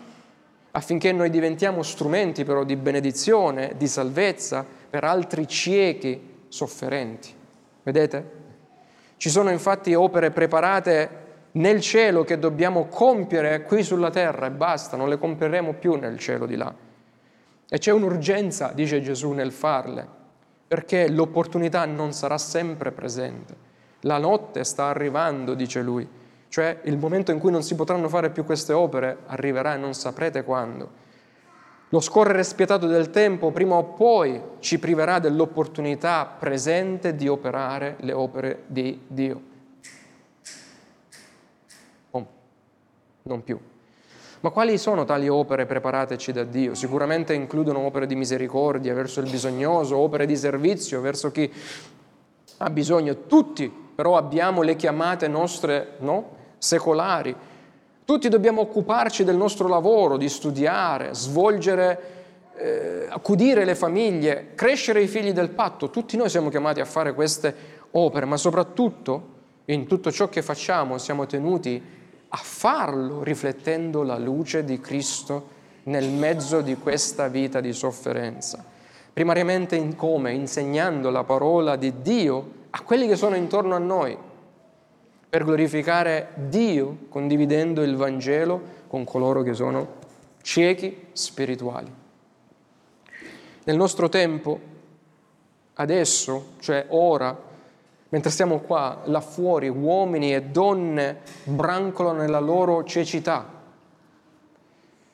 affinché 0.71 1.11
noi 1.11 1.29
diventiamo 1.29 1.83
strumenti 1.83 2.45
però 2.45 2.63
di 2.63 2.77
benedizione, 2.77 3.73
di 3.77 3.87
salvezza 3.87 4.65
per 4.89 5.03
altri 5.03 5.47
ciechi 5.47 6.45
sofferenti. 6.47 7.31
Vedete? 7.83 8.37
Ci 9.17 9.29
sono 9.29 9.51
infatti 9.51 9.93
opere 9.93 10.31
preparate 10.31 11.18
nel 11.51 11.81
cielo 11.81 12.23
che 12.23 12.39
dobbiamo 12.39 12.85
compiere 12.85 13.63
qui 13.63 13.83
sulla 13.83 14.09
terra 14.09 14.47
e 14.47 14.51
basta, 14.51 14.97
non 14.97 15.09
le 15.09 15.17
compieremo 15.17 15.73
più 15.73 15.95
nel 15.95 16.17
cielo 16.17 16.45
di 16.45 16.55
là. 16.55 16.73
E 17.67 17.77
c'è 17.77 17.91
un'urgenza, 17.91 18.71
dice 18.73 19.01
Gesù, 19.01 19.31
nel 19.31 19.51
farle 19.51 20.17
perché 20.69 21.09
l'opportunità 21.09 21.83
non 21.85 22.13
sarà 22.13 22.37
sempre 22.37 22.91
presente. 22.91 23.55
La 24.01 24.19
notte 24.19 24.63
sta 24.63 24.85
arrivando, 24.85 25.55
dice 25.55 25.81
lui, 25.81 26.07
cioè 26.47 26.81
il 26.83 26.95
momento 26.95 27.31
in 27.31 27.39
cui 27.39 27.49
non 27.49 27.63
si 27.63 27.73
potranno 27.73 28.07
fare 28.07 28.29
più 28.29 28.45
queste 28.45 28.71
opere 28.71 29.17
arriverà 29.25 29.73
e 29.73 29.77
non 29.77 29.95
saprete 29.95 30.43
quando. 30.43 31.07
Lo 31.89 31.99
scorrere 31.99 32.43
spietato 32.43 32.85
del 32.85 33.09
tempo 33.09 33.49
prima 33.49 33.77
o 33.77 33.83
poi 33.83 34.39
ci 34.59 34.77
priverà 34.77 35.17
dell'opportunità 35.17 36.35
presente 36.37 37.15
di 37.15 37.27
operare 37.27 37.95
le 38.01 38.13
opere 38.13 38.65
di 38.67 39.01
Dio. 39.07 39.41
Non 43.23 43.43
più. 43.43 43.59
Ma 44.41 44.51
quali 44.51 44.77
sono 44.77 45.03
tali 45.03 45.27
opere 45.27 45.65
preparateci 45.65 46.31
da 46.31 46.43
Dio? 46.43 46.73
Sicuramente 46.73 47.33
includono 47.33 47.79
opere 47.79 48.05
di 48.05 48.15
misericordia 48.15 48.93
verso 48.93 49.19
il 49.19 49.29
bisognoso, 49.29 49.97
opere 49.97 50.25
di 50.25 50.37
servizio 50.37 51.01
verso 51.01 51.29
chi 51.29 51.51
ha 52.57 52.69
bisogno. 52.69 53.25
Tutti 53.27 53.69
però 53.69 54.15
abbiamo 54.15 54.61
le 54.61 54.77
chiamate 54.77 55.27
nostre 55.27 55.95
no? 55.99 56.37
secolari. 56.57 57.35
Tutti 58.05 58.29
dobbiamo 58.29 58.61
occuparci 58.61 59.25
del 59.25 59.35
nostro 59.35 59.67
lavoro, 59.67 60.15
di 60.15 60.29
studiare, 60.29 61.13
svolgere, 61.13 61.99
eh, 62.55 63.07
accudire 63.09 63.65
le 63.65 63.75
famiglie, 63.75 64.51
crescere 64.55 65.01
i 65.01 65.07
figli 65.07 65.33
del 65.33 65.49
patto. 65.49 65.89
Tutti 65.89 66.15
noi 66.15 66.29
siamo 66.29 66.49
chiamati 66.49 66.79
a 66.79 66.85
fare 66.85 67.13
queste 67.13 67.53
opere, 67.91 68.25
ma 68.25 68.37
soprattutto 68.37 69.37
in 69.65 69.85
tutto 69.85 70.11
ciò 70.11 70.29
che 70.29 70.41
facciamo 70.41 70.97
siamo 70.97 71.25
tenuti 71.25 71.97
a 72.29 72.37
farlo 72.37 73.23
riflettendo 73.23 74.03
la 74.03 74.17
luce 74.17 74.63
di 74.63 74.79
Cristo 74.79 75.57
nel 75.83 76.09
mezzo 76.09 76.61
di 76.61 76.75
questa 76.75 77.27
vita 77.27 77.59
di 77.59 77.73
sofferenza. 77.73 78.63
Primariamente 79.11 79.75
in 79.75 79.95
come? 79.95 80.33
Insegnando 80.33 81.09
la 81.09 81.23
parola 81.23 81.75
di 81.75 82.01
Dio 82.01 82.57
a 82.69 82.81
quelli 82.81 83.07
che 83.07 83.15
sono 83.15 83.35
intorno 83.35 83.75
a 83.75 83.79
noi, 83.79 84.15
per 85.29 85.43
glorificare 85.43 86.29
Dio 86.35 87.05
condividendo 87.09 87.81
il 87.81 87.95
Vangelo 87.95 88.77
con 88.87 89.03
coloro 89.03 89.41
che 89.41 89.53
sono 89.53 89.97
ciechi 90.41 91.07
spirituali. 91.11 91.91
Nel 93.63 93.75
nostro 93.75 94.09
tempo, 94.09 94.59
adesso, 95.73 96.53
cioè 96.59 96.85
ora, 96.89 97.37
Mentre 98.09 98.31
stiamo 98.31 98.59
qua, 98.59 99.01
là 99.05 99.21
fuori, 99.21 99.69
uomini 99.69 100.33
e 100.33 100.41
donne 100.41 101.19
brancolano 101.43 102.19
nella 102.19 102.39
loro 102.39 102.83
cecità, 102.83 103.47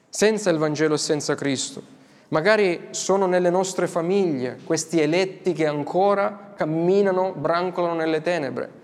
senza 0.08 0.50
il 0.50 0.58
Vangelo 0.58 0.94
e 0.94 0.98
senza 0.98 1.36
Cristo. 1.36 1.94
Magari 2.30 2.88
sono 2.92 3.26
nelle 3.26 3.50
nostre 3.50 3.88
famiglie 3.88 4.60
questi 4.64 5.02
eletti 5.02 5.52
che 5.52 5.68
ancora 5.68 6.54
camminano, 6.56 7.34
brancolano 7.34 7.96
nelle 7.96 8.22
tenebre. 8.22 8.84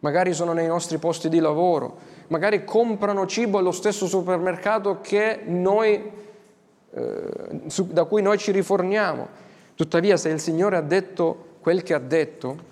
Magari 0.00 0.32
sono 0.32 0.52
nei 0.54 0.66
nostri 0.66 0.96
posti 0.98 1.28
di 1.28 1.38
lavoro. 1.38 2.10
Magari 2.28 2.64
comprano 2.64 3.26
cibo 3.26 3.58
allo 3.58 3.70
stesso 3.70 4.06
supermercato 4.06 5.00
noi, 5.44 6.10
eh, 6.90 7.60
da 7.86 8.04
cui 8.04 8.22
noi 8.22 8.38
ci 8.38 8.50
riforniamo. 8.50 9.28
Tuttavia, 9.74 10.16
se 10.16 10.30
il 10.30 10.40
Signore 10.40 10.76
ha 10.76 10.82
detto 10.82 11.50
quel 11.60 11.82
che 11.82 11.94
ha 11.94 12.00
detto, 12.00 12.70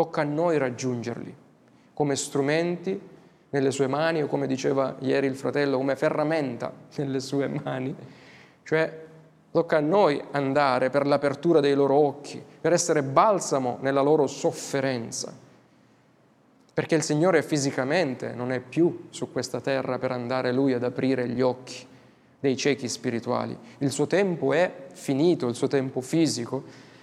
Tocca 0.00 0.22
a 0.22 0.24
noi 0.24 0.56
raggiungerli 0.56 1.36
come 1.92 2.16
strumenti 2.16 2.98
nelle 3.50 3.70
sue 3.70 3.86
mani 3.86 4.22
o 4.22 4.28
come 4.28 4.46
diceva 4.46 4.96
ieri 5.00 5.26
il 5.26 5.36
fratello, 5.36 5.76
come 5.76 5.94
ferramenta 5.94 6.72
nelle 6.96 7.20
sue 7.20 7.48
mani. 7.48 7.94
Cioè 8.62 8.98
tocca 9.50 9.76
a 9.76 9.80
noi 9.80 10.18
andare 10.30 10.88
per 10.88 11.06
l'apertura 11.06 11.60
dei 11.60 11.74
loro 11.74 11.96
occhi, 11.96 12.42
per 12.62 12.72
essere 12.72 13.02
balsamo 13.02 13.76
nella 13.82 14.00
loro 14.00 14.26
sofferenza. 14.26 15.36
Perché 16.72 16.94
il 16.94 17.02
Signore 17.02 17.42
fisicamente 17.42 18.32
non 18.32 18.52
è 18.52 18.60
più 18.60 19.08
su 19.10 19.30
questa 19.30 19.60
terra 19.60 19.98
per 19.98 20.12
andare 20.12 20.50
Lui 20.50 20.72
ad 20.72 20.82
aprire 20.82 21.28
gli 21.28 21.42
occhi, 21.42 21.86
dei 22.40 22.56
ciechi 22.56 22.88
spirituali. 22.88 23.54
Il 23.80 23.90
suo 23.90 24.06
tempo 24.06 24.54
è 24.54 24.86
finito, 24.94 25.46
il 25.46 25.54
suo 25.54 25.68
tempo 25.68 26.00
fisico, 26.00 26.62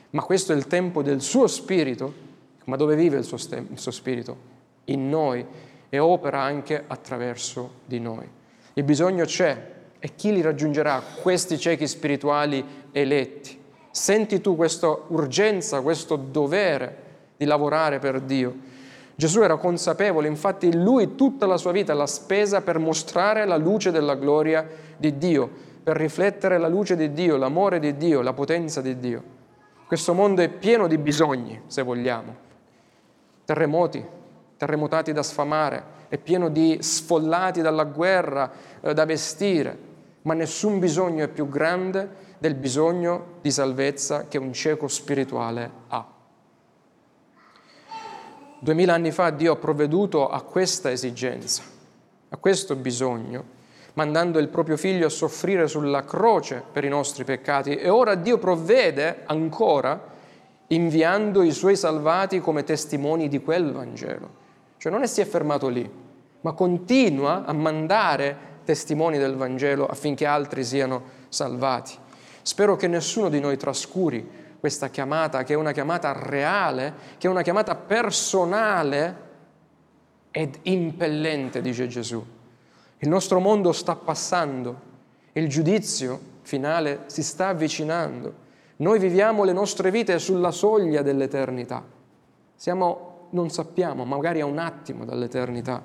ma 0.09 0.23
questo 0.23 0.51
è 0.51 0.55
il 0.55 0.65
tempo 0.65 1.03
del 1.03 1.21
suo 1.21 1.45
spirito. 1.45 2.25
Ma 2.67 2.75
dove 2.75 2.95
vive 2.95 3.17
il 3.17 3.23
suo, 3.23 3.37
il 3.37 3.79
suo 3.79 3.91
spirito? 3.91 4.55
In 4.85 5.09
noi 5.09 5.45
e 5.89 5.99
opera 5.99 6.41
anche 6.41 6.83
attraverso 6.85 7.75
di 7.85 7.99
noi. 7.99 8.27
Il 8.73 8.83
bisogno 8.83 9.25
c'è 9.25 9.75
e 9.99 10.15
chi 10.15 10.33
li 10.33 10.41
raggiungerà? 10.41 11.01
Questi 11.21 11.57
ciechi 11.57 11.87
spirituali 11.87 12.63
eletti. 12.91 13.57
Senti 13.89 14.41
tu 14.41 14.55
questa 14.55 14.95
urgenza, 15.07 15.81
questo 15.81 16.17
dovere 16.17 17.05
di 17.37 17.45
lavorare 17.45 17.99
per 17.99 18.19
Dio. 18.21 18.55
Gesù 19.15 19.41
era 19.41 19.55
consapevole, 19.55 20.27
infatti 20.27 20.75
lui 20.75 21.15
tutta 21.15 21.47
la 21.47 21.57
sua 21.57 21.71
vita 21.71 21.93
l'ha 21.93 22.05
spesa 22.05 22.61
per 22.61 22.79
mostrare 22.79 23.45
la 23.45 23.57
luce 23.57 23.91
della 23.91 24.15
gloria 24.15 24.67
di 24.95 25.17
Dio, 25.17 25.49
per 25.81 25.95
riflettere 25.95 26.59
la 26.59 26.67
luce 26.67 26.95
di 26.95 27.13
Dio, 27.13 27.37
l'amore 27.37 27.79
di 27.79 27.95
Dio, 27.95 28.21
la 28.21 28.33
potenza 28.33 28.81
di 28.81 28.99
Dio. 28.99 29.23
Questo 29.87 30.13
mondo 30.13 30.41
è 30.41 30.49
pieno 30.49 30.85
di 30.87 30.97
bisogni, 30.97 31.61
se 31.65 31.81
vogliamo. 31.81 32.45
Terremoti, 33.47 34.05
terremotati 34.57 35.13
da 35.13 35.23
sfamare, 35.23 35.83
è 36.09 36.17
pieno 36.17 36.49
di 36.49 36.79
sfollati 36.81 37.61
dalla 37.61 37.85
guerra 37.85 38.51
eh, 38.81 38.93
da 38.93 39.05
vestire, 39.05 39.77
ma 40.23 40.33
nessun 40.33 40.79
bisogno 40.79 41.23
è 41.23 41.29
più 41.29 41.47
grande 41.47 42.25
del 42.39 42.55
bisogno 42.55 43.35
di 43.39 43.49
salvezza 43.49 44.27
che 44.27 44.37
un 44.37 44.51
cieco 44.51 44.89
spirituale 44.89 45.71
ha. 45.87 46.05
Duemila 48.59 48.95
anni 48.95 49.11
fa 49.11 49.29
Dio 49.29 49.53
ha 49.53 49.55
provveduto 49.55 50.27
a 50.27 50.41
questa 50.41 50.91
esigenza, 50.91 51.63
a 52.27 52.35
questo 52.35 52.75
bisogno, 52.75 53.45
mandando 53.93 54.39
il 54.39 54.49
proprio 54.49 54.75
figlio 54.75 55.05
a 55.05 55.09
soffrire 55.09 55.69
sulla 55.69 56.03
croce 56.03 56.61
per 56.69 56.83
i 56.83 56.89
nostri 56.89 57.23
peccati 57.23 57.77
e 57.77 57.87
ora 57.87 58.15
Dio 58.15 58.39
provvede 58.39 59.21
ancora 59.25 60.15
inviando 60.67 61.43
i 61.43 61.51
suoi 61.51 61.75
salvati 61.75 62.39
come 62.39 62.63
testimoni 62.63 63.27
di 63.27 63.41
quel 63.41 63.71
Vangelo. 63.71 64.45
Cioè 64.77 64.91
non 64.91 65.03
è 65.03 65.07
si 65.07 65.21
è 65.21 65.25
fermato 65.25 65.67
lì, 65.67 65.89
ma 66.41 66.51
continua 66.53 67.45
a 67.45 67.53
mandare 67.53 68.55
testimoni 68.63 69.17
del 69.17 69.35
Vangelo 69.35 69.87
affinché 69.87 70.25
altri 70.25 70.63
siano 70.63 71.03
salvati. 71.29 71.93
Spero 72.41 72.75
che 72.75 72.87
nessuno 72.87 73.29
di 73.29 73.39
noi 73.39 73.57
trascuri 73.57 74.45
questa 74.59 74.89
chiamata, 74.89 75.43
che 75.43 75.53
è 75.53 75.55
una 75.55 75.71
chiamata 75.71 76.11
reale, 76.13 76.93
che 77.17 77.27
è 77.27 77.29
una 77.29 77.41
chiamata 77.41 77.75
personale 77.75 79.25
ed 80.31 80.59
impellente, 80.63 81.61
dice 81.61 81.87
Gesù. 81.87 82.23
Il 82.99 83.09
nostro 83.09 83.39
mondo 83.39 83.71
sta 83.71 83.95
passando, 83.95 84.81
il 85.33 85.47
giudizio 85.47 86.19
finale 86.41 87.03
si 87.07 87.23
sta 87.23 87.49
avvicinando. 87.49 88.45
Noi 88.77 88.99
viviamo 88.99 89.43
le 89.43 89.53
nostre 89.53 89.89
vite 89.89 90.19
sulla 90.19 90.51
soglia 90.51 91.01
dell'eternità. 91.01 91.83
Siamo, 92.55 93.27
non 93.31 93.49
sappiamo, 93.49 94.05
magari 94.05 94.41
a 94.41 94.45
un 94.45 94.59
attimo 94.59 95.03
dall'eternità. 95.03 95.83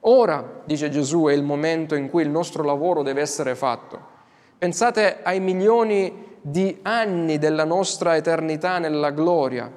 Ora, 0.00 0.62
dice 0.64 0.90
Gesù, 0.90 1.24
è 1.24 1.32
il 1.32 1.42
momento 1.42 1.94
in 1.94 2.08
cui 2.08 2.22
il 2.22 2.30
nostro 2.30 2.62
lavoro 2.62 3.02
deve 3.02 3.20
essere 3.20 3.54
fatto. 3.54 4.18
Pensate 4.58 5.20
ai 5.22 5.40
milioni 5.40 6.28
di 6.40 6.78
anni 6.82 7.38
della 7.38 7.64
nostra 7.64 8.16
eternità 8.16 8.78
nella 8.78 9.10
gloria. 9.10 9.70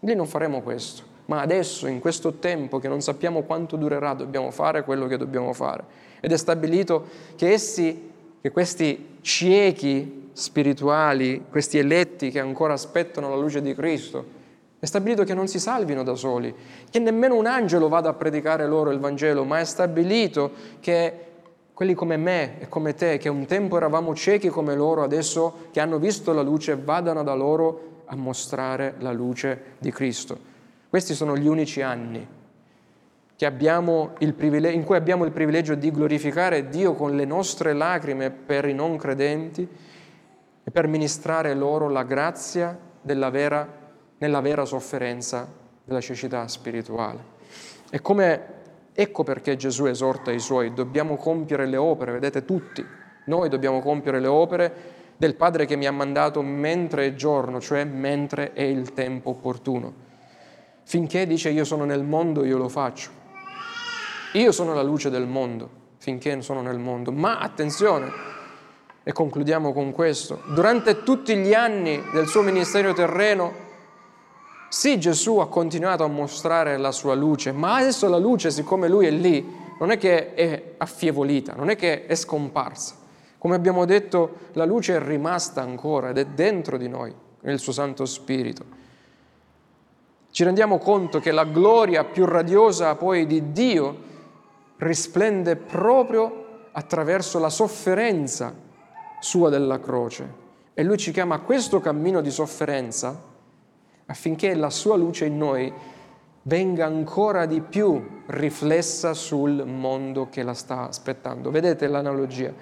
Lì 0.00 0.14
non 0.14 0.26
faremo 0.26 0.62
questo, 0.62 1.02
ma 1.26 1.40
adesso, 1.40 1.88
in 1.88 1.98
questo 1.98 2.34
tempo 2.34 2.78
che 2.78 2.86
non 2.86 3.00
sappiamo 3.00 3.42
quanto 3.42 3.76
durerà, 3.76 4.14
dobbiamo 4.14 4.52
fare 4.52 4.84
quello 4.84 5.08
che 5.08 5.16
dobbiamo 5.16 5.52
fare. 5.52 5.84
Ed 6.20 6.30
è 6.30 6.36
stabilito 6.36 7.04
che 7.34 7.50
essi, 7.50 8.12
che 8.40 8.50
questi 8.52 9.18
ciechi 9.20 10.27
spirituali, 10.38 11.46
questi 11.50 11.78
eletti 11.78 12.30
che 12.30 12.38
ancora 12.38 12.72
aspettano 12.72 13.28
la 13.28 13.34
luce 13.34 13.60
di 13.60 13.74
Cristo. 13.74 14.36
È 14.78 14.86
stabilito 14.86 15.24
che 15.24 15.34
non 15.34 15.48
si 15.48 15.58
salvino 15.58 16.04
da 16.04 16.14
soli, 16.14 16.54
che 16.88 17.00
nemmeno 17.00 17.34
un 17.34 17.46
angelo 17.46 17.88
vada 17.88 18.10
a 18.10 18.14
predicare 18.14 18.64
loro 18.68 18.92
il 18.92 19.00
Vangelo, 19.00 19.42
ma 19.42 19.58
è 19.58 19.64
stabilito 19.64 20.52
che 20.78 21.24
quelli 21.74 21.94
come 21.94 22.16
me 22.16 22.60
e 22.60 22.68
come 22.68 22.94
te, 22.94 23.18
che 23.18 23.28
un 23.28 23.46
tempo 23.46 23.76
eravamo 23.76 24.14
ciechi 24.14 24.48
come 24.48 24.76
loro, 24.76 25.02
adesso 25.02 25.68
che 25.72 25.80
hanno 25.80 25.98
visto 25.98 26.32
la 26.32 26.42
luce, 26.42 26.76
vadano 26.76 27.24
da 27.24 27.34
loro 27.34 28.02
a 28.04 28.14
mostrare 28.14 28.94
la 28.98 29.10
luce 29.10 29.74
di 29.78 29.90
Cristo. 29.90 30.38
Questi 30.88 31.14
sono 31.14 31.36
gli 31.36 31.48
unici 31.48 31.82
anni 31.82 32.36
in 33.40 34.84
cui 34.84 34.96
abbiamo 34.96 35.24
il 35.24 35.32
privilegio 35.32 35.74
di 35.74 35.90
glorificare 35.92 36.68
Dio 36.68 36.94
con 36.94 37.14
le 37.14 37.24
nostre 37.24 37.72
lacrime 37.72 38.30
per 38.30 38.64
i 38.66 38.74
non 38.74 38.96
credenti 38.96 39.68
e 40.68 40.70
per 40.70 40.86
ministrare 40.86 41.54
loro 41.54 41.88
la 41.88 42.02
grazia 42.02 42.78
vera, 43.00 43.66
nella 44.18 44.40
vera 44.42 44.66
sofferenza 44.66 45.50
della 45.82 46.02
cecità 46.02 46.46
spirituale. 46.46 47.36
E 47.88 48.02
come, 48.02 48.42
ecco 48.92 49.24
perché 49.24 49.56
Gesù 49.56 49.86
esorta 49.86 50.30
i 50.30 50.38
suoi, 50.38 50.74
dobbiamo 50.74 51.16
compiere 51.16 51.64
le 51.64 51.78
opere, 51.78 52.12
vedete 52.12 52.44
tutti, 52.44 52.84
noi 53.24 53.48
dobbiamo 53.48 53.80
compiere 53.80 54.20
le 54.20 54.26
opere 54.26 54.72
del 55.16 55.36
Padre 55.36 55.64
che 55.64 55.74
mi 55.74 55.86
ha 55.86 55.90
mandato 55.90 56.42
mentre 56.42 57.06
è 57.06 57.14
giorno, 57.14 57.62
cioè 57.62 57.84
mentre 57.84 58.52
è 58.52 58.60
il 58.60 58.92
tempo 58.92 59.30
opportuno. 59.30 59.94
Finché 60.82 61.26
dice 61.26 61.48
io 61.48 61.64
sono 61.64 61.86
nel 61.86 62.04
mondo, 62.04 62.44
io 62.44 62.58
lo 62.58 62.68
faccio. 62.68 63.08
Io 64.34 64.52
sono 64.52 64.74
la 64.74 64.82
luce 64.82 65.08
del 65.08 65.26
mondo, 65.26 65.70
finché 65.96 66.42
sono 66.42 66.60
nel 66.60 66.78
mondo. 66.78 67.10
Ma 67.10 67.38
attenzione, 67.38 68.36
e 69.08 69.12
concludiamo 69.12 69.72
con 69.72 69.92
questo. 69.92 70.42
Durante 70.52 71.02
tutti 71.02 71.34
gli 71.34 71.54
anni 71.54 71.98
del 72.12 72.26
suo 72.26 72.42
ministero 72.42 72.92
terreno, 72.92 73.54
sì, 74.68 75.00
Gesù 75.00 75.38
ha 75.38 75.48
continuato 75.48 76.04
a 76.04 76.08
mostrare 76.08 76.76
la 76.76 76.92
sua 76.92 77.14
luce, 77.14 77.50
ma 77.50 77.76
adesso 77.76 78.06
la 78.06 78.18
luce, 78.18 78.50
siccome 78.50 78.86
lui 78.86 79.06
è 79.06 79.10
lì, 79.10 79.50
non 79.80 79.92
è 79.92 79.96
che 79.96 80.34
è 80.34 80.74
affievolita, 80.76 81.54
non 81.54 81.70
è 81.70 81.76
che 81.76 82.04
è 82.04 82.14
scomparsa. 82.14 82.96
Come 83.38 83.54
abbiamo 83.54 83.86
detto, 83.86 84.40
la 84.52 84.66
luce 84.66 84.96
è 84.96 85.00
rimasta 85.02 85.62
ancora 85.62 86.10
ed 86.10 86.18
è 86.18 86.26
dentro 86.26 86.76
di 86.76 86.88
noi, 86.90 87.10
nel 87.40 87.58
suo 87.58 87.72
Santo 87.72 88.04
Spirito. 88.04 88.62
Ci 90.30 90.44
rendiamo 90.44 90.76
conto 90.76 91.18
che 91.18 91.30
la 91.32 91.44
gloria 91.44 92.04
più 92.04 92.26
radiosa 92.26 92.94
poi 92.94 93.24
di 93.24 93.52
Dio 93.52 93.96
risplende 94.76 95.56
proprio 95.56 96.66
attraverso 96.72 97.38
la 97.38 97.48
sofferenza 97.48 98.66
sua 99.20 99.48
della 99.48 99.80
croce. 99.80 100.46
E 100.74 100.82
lui 100.84 100.96
ci 100.96 101.10
chiama 101.10 101.36
a 101.36 101.40
questo 101.40 101.80
cammino 101.80 102.20
di 102.20 102.30
sofferenza 102.30 103.20
affinché 104.06 104.54
la 104.54 104.70
sua 104.70 104.96
luce 104.96 105.26
in 105.26 105.36
noi 105.36 105.72
venga 106.42 106.86
ancora 106.86 107.46
di 107.46 107.60
più 107.60 108.22
riflessa 108.26 109.12
sul 109.12 109.64
mondo 109.66 110.28
che 110.30 110.42
la 110.42 110.54
sta 110.54 110.88
aspettando. 110.88 111.50
Vedete 111.50 111.86
l'analogia? 111.88 112.52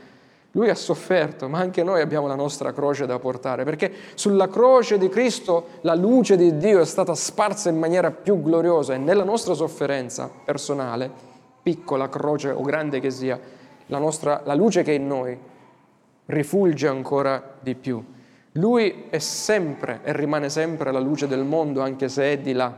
Lui 0.52 0.70
ha 0.70 0.74
sofferto, 0.74 1.48
ma 1.48 1.58
anche 1.58 1.82
noi 1.82 2.00
abbiamo 2.00 2.26
la 2.26 2.34
nostra 2.34 2.72
croce 2.72 3.04
da 3.04 3.18
portare, 3.18 3.64
perché 3.64 3.92
sulla 4.14 4.48
croce 4.48 4.96
di 4.96 5.10
Cristo 5.10 5.66
la 5.82 5.94
luce 5.94 6.36
di 6.36 6.56
Dio 6.56 6.80
è 6.80 6.84
stata 6.86 7.14
sparsa 7.14 7.68
in 7.68 7.78
maniera 7.78 8.10
più 8.10 8.40
gloriosa 8.40 8.94
e 8.94 8.98
nella 8.98 9.24
nostra 9.24 9.52
sofferenza 9.52 10.30
personale, 10.44 11.10
piccola 11.62 12.08
croce 12.08 12.50
o 12.50 12.62
grande 12.62 13.00
che 13.00 13.10
sia, 13.10 13.38
la, 13.86 13.98
nostra, 13.98 14.40
la 14.44 14.54
luce 14.54 14.82
che 14.82 14.92
è 14.92 14.94
in 14.94 15.06
noi 15.06 15.38
rifulge 16.26 16.88
ancora 16.88 17.54
di 17.60 17.74
più. 17.74 18.02
Lui 18.52 19.04
è 19.10 19.18
sempre 19.18 20.00
e 20.02 20.12
rimane 20.12 20.48
sempre 20.48 20.90
la 20.90 20.98
luce 20.98 21.26
del 21.26 21.44
mondo, 21.44 21.82
anche 21.82 22.08
se 22.08 22.32
è 22.32 22.38
di 22.38 22.52
là, 22.52 22.74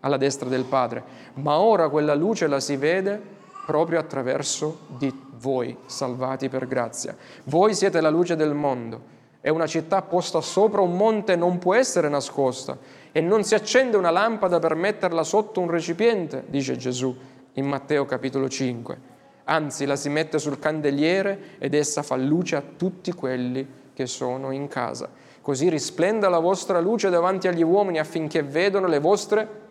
alla 0.00 0.16
destra 0.16 0.48
del 0.48 0.64
Padre. 0.64 1.02
Ma 1.34 1.58
ora 1.58 1.88
quella 1.88 2.14
luce 2.14 2.46
la 2.46 2.60
si 2.60 2.76
vede 2.76 3.20
proprio 3.64 3.98
attraverso 3.98 4.80
di 4.98 5.12
voi, 5.38 5.76
salvati 5.86 6.48
per 6.48 6.66
grazia. 6.66 7.16
Voi 7.44 7.74
siete 7.74 8.00
la 8.00 8.10
luce 8.10 8.36
del 8.36 8.54
mondo. 8.54 9.12
E 9.40 9.50
una 9.50 9.66
città 9.66 10.02
posta 10.02 10.40
sopra 10.40 10.80
un 10.80 10.96
monte 10.96 11.36
non 11.36 11.58
può 11.58 11.74
essere 11.74 12.08
nascosta 12.08 12.78
e 13.12 13.20
non 13.20 13.44
si 13.44 13.54
accende 13.54 13.98
una 13.98 14.10
lampada 14.10 14.58
per 14.58 14.74
metterla 14.74 15.22
sotto 15.22 15.60
un 15.60 15.68
recipiente, 15.68 16.44
dice 16.48 16.76
Gesù 16.76 17.14
in 17.52 17.66
Matteo 17.66 18.06
capitolo 18.06 18.48
5 18.48 19.13
anzi 19.44 19.84
la 19.84 19.96
si 19.96 20.08
mette 20.08 20.38
sul 20.38 20.58
candeliere 20.58 21.56
ed 21.58 21.74
essa 21.74 22.02
fa 22.02 22.16
luce 22.16 22.56
a 22.56 22.62
tutti 22.62 23.12
quelli 23.12 23.66
che 23.92 24.06
sono 24.06 24.50
in 24.50 24.68
casa. 24.68 25.10
Così 25.40 25.68
risplenda 25.68 26.28
la 26.28 26.38
vostra 26.38 26.80
luce 26.80 27.10
davanti 27.10 27.48
agli 27.48 27.62
uomini 27.62 27.98
affinché 27.98 28.42
vedano 28.42 28.86
le 28.86 28.98
vostre 28.98 29.62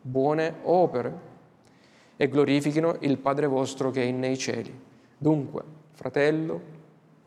buone 0.00 0.54
opere 0.62 1.26
e 2.16 2.28
glorifichino 2.28 2.96
il 3.00 3.18
Padre 3.18 3.46
vostro 3.46 3.90
che 3.90 4.04
è 4.04 4.10
nei 4.10 4.38
cieli. 4.38 4.86
Dunque, 5.16 5.62
fratello, 5.94 6.60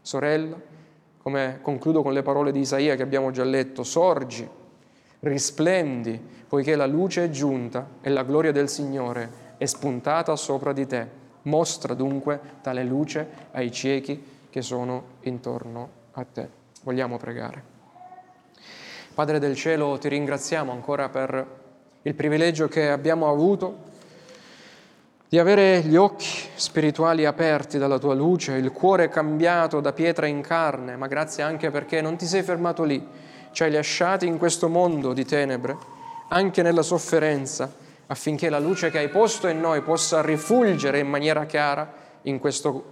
sorella, 0.02 0.60
come 1.18 1.60
concludo 1.62 2.02
con 2.02 2.14
le 2.14 2.24
parole 2.24 2.52
di 2.52 2.62
Isaia 2.62 2.96
che 2.96 3.04
abbiamo 3.04 3.32
già 3.32 3.44
letto, 3.44 3.84
sorgi, 3.84 4.48
risplendi, 5.20 6.20
poiché 6.48 6.76
la 6.76 6.88
luce 6.88 7.26
è 7.26 7.30
giunta 7.30 7.88
e 8.02 8.10
la 8.10 8.24
gloria 8.24 8.52
del 8.52 8.70
Signore 8.70 9.50
è 9.58 9.66
spuntata 9.66 10.36
sopra 10.36 10.74
di 10.74 10.88
te 10.88 11.20
Mostra 11.44 11.94
dunque 11.94 12.40
tale 12.62 12.84
luce 12.84 13.28
ai 13.52 13.72
ciechi 13.72 14.24
che 14.50 14.62
sono 14.62 15.04
intorno 15.22 15.90
a 16.14 16.26
te. 16.32 16.50
Vogliamo 16.84 17.18
pregare. 17.18 17.64
Padre 19.14 19.40
del 19.40 19.56
cielo, 19.56 19.98
ti 19.98 20.10
ringraziamo 20.10 20.72
ancora 20.72 21.10
per 21.10 21.60
il 22.04 22.16
privilegio 22.16 22.68
che 22.68 22.90
abbiamo 22.90 23.30
avuto 23.30 23.90
di 25.32 25.40
avere 25.40 25.82
gli 25.82 25.96
occhi 25.96 26.28
spirituali 26.56 27.26
aperti 27.26 27.78
dalla 27.78 28.00
tua 28.00 28.14
luce, 28.14 28.54
il 28.54 28.72
cuore 28.72 29.08
cambiato 29.08 29.80
da 29.80 29.94
pietra 29.94 30.26
in 30.26 30.42
carne, 30.42 30.98
ma 30.98 31.08
grazie 31.08 31.42
anche 31.42 31.72
perché 31.72 32.02
non 32.02 32.18
ti 32.18 32.26
sei 32.26 32.44
fermato 32.44 32.84
lì, 32.84 33.02
ci 33.52 33.64
hai 33.64 33.72
lasciati 33.72 34.28
in 34.28 34.38
questo 34.38 34.68
mondo 34.68 35.14
di 35.14 35.24
tenebre, 35.24 35.78
anche 36.28 36.62
nella 36.62 36.82
sofferenza, 36.82 37.74
affinché 38.12 38.50
la 38.50 38.60
luce 38.60 38.92
che 38.92 38.98
hai 38.98 39.08
posto 39.08 39.48
in 39.48 39.62
noi 39.62 39.82
possa 39.82 40.22
rifulgere 40.22 41.00
in 41.00 41.08
maniera 41.08 41.46
chiara 41.46 41.90
in 42.24 42.40
questo, 42.40 42.84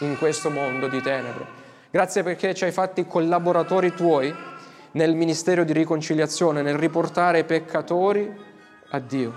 in 0.00 0.18
questo 0.18 0.50
mondo 0.50 0.88
di 0.88 1.00
tenebre. 1.00 1.62
Grazie 1.90 2.24
perché 2.24 2.54
ci 2.54 2.64
hai 2.64 2.72
fatti 2.72 3.06
collaboratori 3.06 3.94
tuoi 3.94 4.34
nel 4.92 5.14
ministero 5.14 5.62
di 5.62 5.72
riconciliazione, 5.72 6.60
nel 6.60 6.76
riportare 6.76 7.40
i 7.40 7.44
peccatori 7.44 8.32
a 8.90 8.98
Dio. 8.98 9.32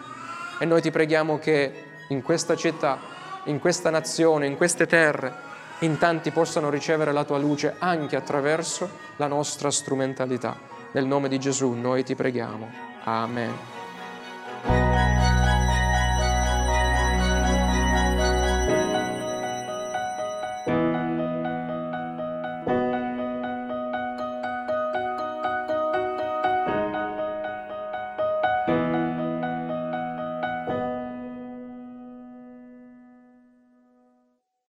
E 0.57 0.65
noi 0.65 0.81
ti 0.81 0.89
preghiamo 0.89 1.37
che 1.37 1.71
in 2.09 2.23
questa 2.23 2.55
città, 2.55 2.97
in 3.43 3.59
questa 3.59 3.91
nazione, 3.91 4.47
in 4.47 4.57
queste 4.57 4.87
terre, 4.87 5.45
in 5.79 5.99
tanti 5.99 6.31
possano 6.31 6.71
ricevere 6.71 7.11
la 7.11 7.23
tua 7.23 7.37
luce 7.37 7.75
anche 7.77 8.15
attraverso 8.15 8.89
la 9.17 9.27
nostra 9.27 9.69
strumentalità. 9.69 10.57
Nel 10.93 11.05
nome 11.05 11.27
di 11.27 11.37
Gesù 11.37 11.73
noi 11.73 12.03
ti 12.03 12.15
preghiamo. 12.15 12.71
Amen. 13.03 15.15